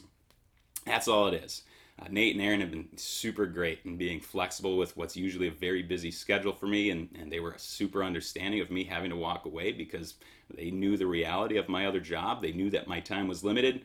That's 0.85 1.07
all 1.07 1.27
it 1.27 1.33
is. 1.33 1.63
Uh, 2.01 2.05
Nate 2.09 2.35
and 2.35 2.43
Aaron 2.43 2.61
have 2.61 2.71
been 2.71 2.87
super 2.95 3.45
great 3.45 3.79
in 3.83 3.97
being 3.97 4.21
flexible 4.21 4.77
with 4.77 4.95
what's 4.95 5.17
usually 5.17 5.47
a 5.47 5.51
very 5.51 5.83
busy 5.83 6.11
schedule 6.11 6.53
for 6.53 6.67
me, 6.67 6.91
and, 6.91 7.09
and 7.19 7.31
they 7.31 7.39
were 7.39 7.55
super 7.57 8.03
understanding 8.03 8.61
of 8.61 8.71
me 8.71 8.83
having 8.83 9.09
to 9.09 9.17
walk 9.17 9.45
away 9.45 9.71
because 9.71 10.15
they 10.53 10.71
knew 10.71 10.95
the 10.95 11.07
reality 11.07 11.57
of 11.57 11.67
my 11.67 11.85
other 11.87 11.99
job. 11.99 12.41
They 12.41 12.53
knew 12.53 12.69
that 12.69 12.87
my 12.87 12.99
time 12.99 13.27
was 13.27 13.43
limited. 13.43 13.81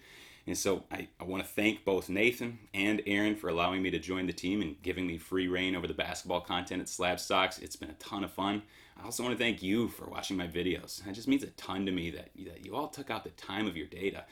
And 0.46 0.56
so 0.56 0.84
I, 0.90 1.08
I 1.18 1.24
want 1.24 1.42
to 1.42 1.48
thank 1.48 1.84
both 1.84 2.10
Nathan 2.10 2.58
and 2.74 3.02
Aaron 3.06 3.34
for 3.34 3.48
allowing 3.48 3.82
me 3.82 3.90
to 3.90 3.98
join 3.98 4.26
the 4.26 4.32
team 4.32 4.60
and 4.60 4.80
giving 4.82 5.06
me 5.06 5.16
free 5.16 5.48
reign 5.48 5.74
over 5.74 5.86
the 5.86 5.94
basketball 5.94 6.42
content 6.42 6.82
at 6.82 6.88
Slab 6.88 7.18
Stocks. 7.18 7.58
It's 7.58 7.76
been 7.76 7.90
a 7.90 7.94
ton 7.94 8.24
of 8.24 8.30
fun. 8.30 8.62
I 9.00 9.04
also 9.04 9.22
want 9.22 9.36
to 9.36 9.42
thank 9.42 9.62
you 9.62 9.88
for 9.88 10.04
watching 10.04 10.36
my 10.36 10.46
videos. 10.46 11.06
It 11.06 11.12
just 11.12 11.28
means 11.28 11.42
a 11.42 11.48
ton 11.48 11.86
to 11.86 11.92
me 11.92 12.10
that, 12.10 12.28
that 12.44 12.64
you 12.64 12.76
all 12.76 12.88
took 12.88 13.10
out 13.10 13.24
the 13.24 13.30
time 13.30 13.66
of 13.66 13.76
your 13.76 13.86
day 13.86 14.10
to 14.10 14.22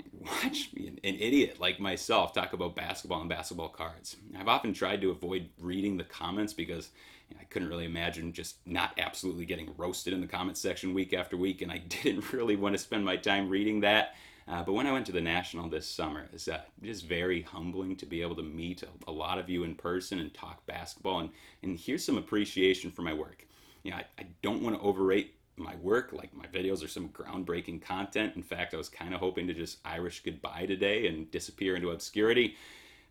watch 0.12 0.70
an, 0.76 0.98
an 1.04 1.14
idiot 1.14 1.58
like 1.60 1.80
myself 1.80 2.32
talk 2.32 2.52
about 2.52 2.76
basketball 2.76 3.20
and 3.20 3.28
basketball 3.28 3.68
cards. 3.68 4.16
I've 4.38 4.48
often 4.48 4.72
tried 4.72 5.00
to 5.02 5.10
avoid 5.10 5.48
reading 5.58 5.96
the 5.96 6.04
comments 6.04 6.52
because 6.52 6.90
you 7.28 7.36
know, 7.36 7.40
I 7.40 7.44
couldn't 7.44 7.68
really 7.68 7.84
imagine 7.84 8.32
just 8.32 8.56
not 8.66 8.92
absolutely 8.98 9.46
getting 9.46 9.72
roasted 9.76 10.12
in 10.12 10.20
the 10.20 10.26
comments 10.26 10.60
section 10.60 10.94
week 10.94 11.12
after 11.12 11.36
week, 11.36 11.62
and 11.62 11.72
I 11.72 11.78
didn't 12.02 12.32
really 12.32 12.56
want 12.56 12.74
to 12.74 12.78
spend 12.78 13.04
my 13.04 13.16
time 13.16 13.48
reading 13.48 13.80
that. 13.80 14.14
Uh, 14.48 14.62
but 14.62 14.72
when 14.72 14.86
I 14.86 14.92
went 14.92 15.06
to 15.06 15.12
the 15.12 15.20
National 15.20 15.68
this 15.68 15.88
summer, 15.88 16.28
it's 16.32 16.48
uh, 16.48 16.60
just 16.82 17.06
very 17.06 17.42
humbling 17.42 17.94
to 17.96 18.06
be 18.06 18.22
able 18.22 18.34
to 18.36 18.42
meet 18.42 18.82
a, 18.82 18.88
a, 19.08 19.12
lot 19.12 19.38
of 19.38 19.48
you 19.48 19.62
in 19.62 19.76
person 19.76 20.18
and 20.18 20.34
talk 20.34 20.66
basketball 20.66 21.20
and, 21.20 21.30
and 21.62 21.78
here's 21.78 22.04
some 22.04 22.18
appreciation 22.18 22.90
for 22.90 23.02
my 23.02 23.14
work. 23.14 23.46
You 23.84 23.92
know, 23.92 23.98
I, 23.98 24.04
I 24.18 24.26
don't 24.42 24.62
want 24.62 24.76
to 24.76 24.82
overrate 24.82 25.36
my 25.56 25.76
work. 25.76 26.12
Like 26.12 26.34
my 26.34 26.46
videos 26.46 26.84
are 26.84 26.88
some 26.88 27.08
groundbreaking 27.08 27.82
content. 27.82 28.36
In 28.36 28.42
fact, 28.42 28.74
I 28.74 28.76
was 28.76 28.88
kind 28.88 29.14
of 29.14 29.20
hoping 29.20 29.46
to 29.46 29.54
just 29.54 29.78
Irish 29.84 30.22
goodbye 30.22 30.66
today 30.66 31.06
and 31.06 31.30
disappear 31.30 31.76
into 31.76 31.90
obscurity. 31.90 32.56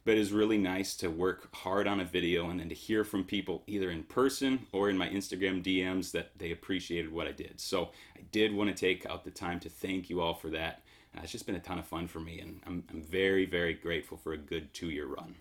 But 0.04 0.18
it's 0.18 0.32
really 0.32 0.58
nice 0.58 0.96
to 0.98 1.10
work 1.10 1.54
hard 1.56 1.88
on 1.88 2.00
a 2.00 2.06
video 2.06 2.50
and 2.50 2.60
then 2.60 2.70
to 2.70 2.76
hear 2.76 3.04
from 3.04 3.24
people 3.24 3.62
either 3.68 3.92
in 3.92 4.04
person 4.04 4.66
or 4.72 4.90
in 4.90 4.98
my 4.98 5.08
Instagram 5.08 5.64
DMs 5.64 6.12
that 6.14 6.32
they 6.40 6.52
appreciated 6.52 7.12
what 7.12 7.28
I 7.28 7.32
did. 7.32 7.62
So 7.62 7.92
I 8.18 8.22
did 8.32 8.54
want 8.54 8.76
to 8.76 8.76
take 8.76 9.06
out 9.06 9.24
the 9.24 9.30
time 9.32 9.60
to 9.60 9.70
thank 9.70 10.10
you 10.10 10.20
all 10.20 10.34
for 10.34 10.50
that. 10.50 10.82
Uh, 11.16 11.22
it's 11.22 11.32
just 11.32 11.46
been 11.46 11.56
a 11.56 11.60
ton 11.60 11.78
of 11.78 11.86
fun 11.86 12.08
for 12.08 12.20
me, 12.20 12.40
and 12.40 12.62
I'm, 12.66 12.84
I'm 12.90 13.04
very, 13.04 13.46
very 13.46 13.74
grateful 13.74 14.18
for 14.18 14.34
a 14.34 14.38
good 14.38 14.74
two 14.74 14.90
year 14.90 15.06
run. 15.06 15.36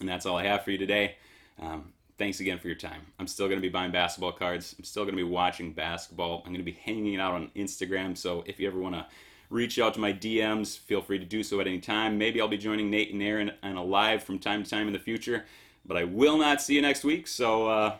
And 0.00 0.08
that's 0.08 0.26
all 0.26 0.36
I 0.36 0.44
have 0.44 0.62
for 0.62 0.72
you 0.72 0.78
today. 0.78 1.16
Um, 1.58 1.92
thanks 2.18 2.40
again 2.40 2.58
for 2.58 2.66
your 2.66 2.76
time. 2.76 3.02
I'm 3.18 3.26
still 3.26 3.46
going 3.46 3.58
to 3.58 3.62
be 3.62 3.68
buying 3.68 3.92
basketball 3.92 4.32
cards. 4.32 4.74
I'm 4.78 4.84
still 4.84 5.04
going 5.04 5.16
to 5.16 5.22
be 5.22 5.28
watching 5.28 5.72
basketball. 5.72 6.42
I'm 6.44 6.52
going 6.52 6.64
to 6.64 6.70
be 6.70 6.78
hanging 6.84 7.20
out 7.20 7.34
on 7.34 7.50
Instagram. 7.56 8.16
So 8.16 8.42
if 8.46 8.58
you 8.58 8.66
ever 8.66 8.78
want 8.78 8.94
to 8.94 9.06
reach 9.50 9.78
out 9.78 9.94
to 9.94 10.00
my 10.00 10.12
DMs, 10.12 10.78
feel 10.78 11.02
free 11.02 11.18
to 11.18 11.24
do 11.24 11.42
so 11.42 11.60
at 11.60 11.66
any 11.66 11.80
time. 11.80 12.18
Maybe 12.18 12.40
I'll 12.40 12.48
be 12.48 12.58
joining 12.58 12.90
Nate 12.90 13.12
and 13.12 13.22
Aaron 13.22 13.52
on 13.62 13.76
a 13.76 13.84
live 13.84 14.22
from 14.22 14.38
time 14.38 14.64
to 14.64 14.70
time 14.70 14.86
in 14.86 14.92
the 14.92 14.98
future. 14.98 15.44
But 15.84 15.96
I 15.96 16.04
will 16.04 16.36
not 16.36 16.60
see 16.60 16.74
you 16.74 16.82
next 16.82 17.04
week. 17.04 17.26
So 17.26 17.68
uh, 17.68 17.96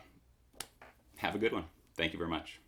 have 1.16 1.34
a 1.34 1.38
good 1.38 1.52
one. 1.52 1.64
Thank 1.94 2.12
you 2.12 2.18
very 2.18 2.30
much. 2.30 2.60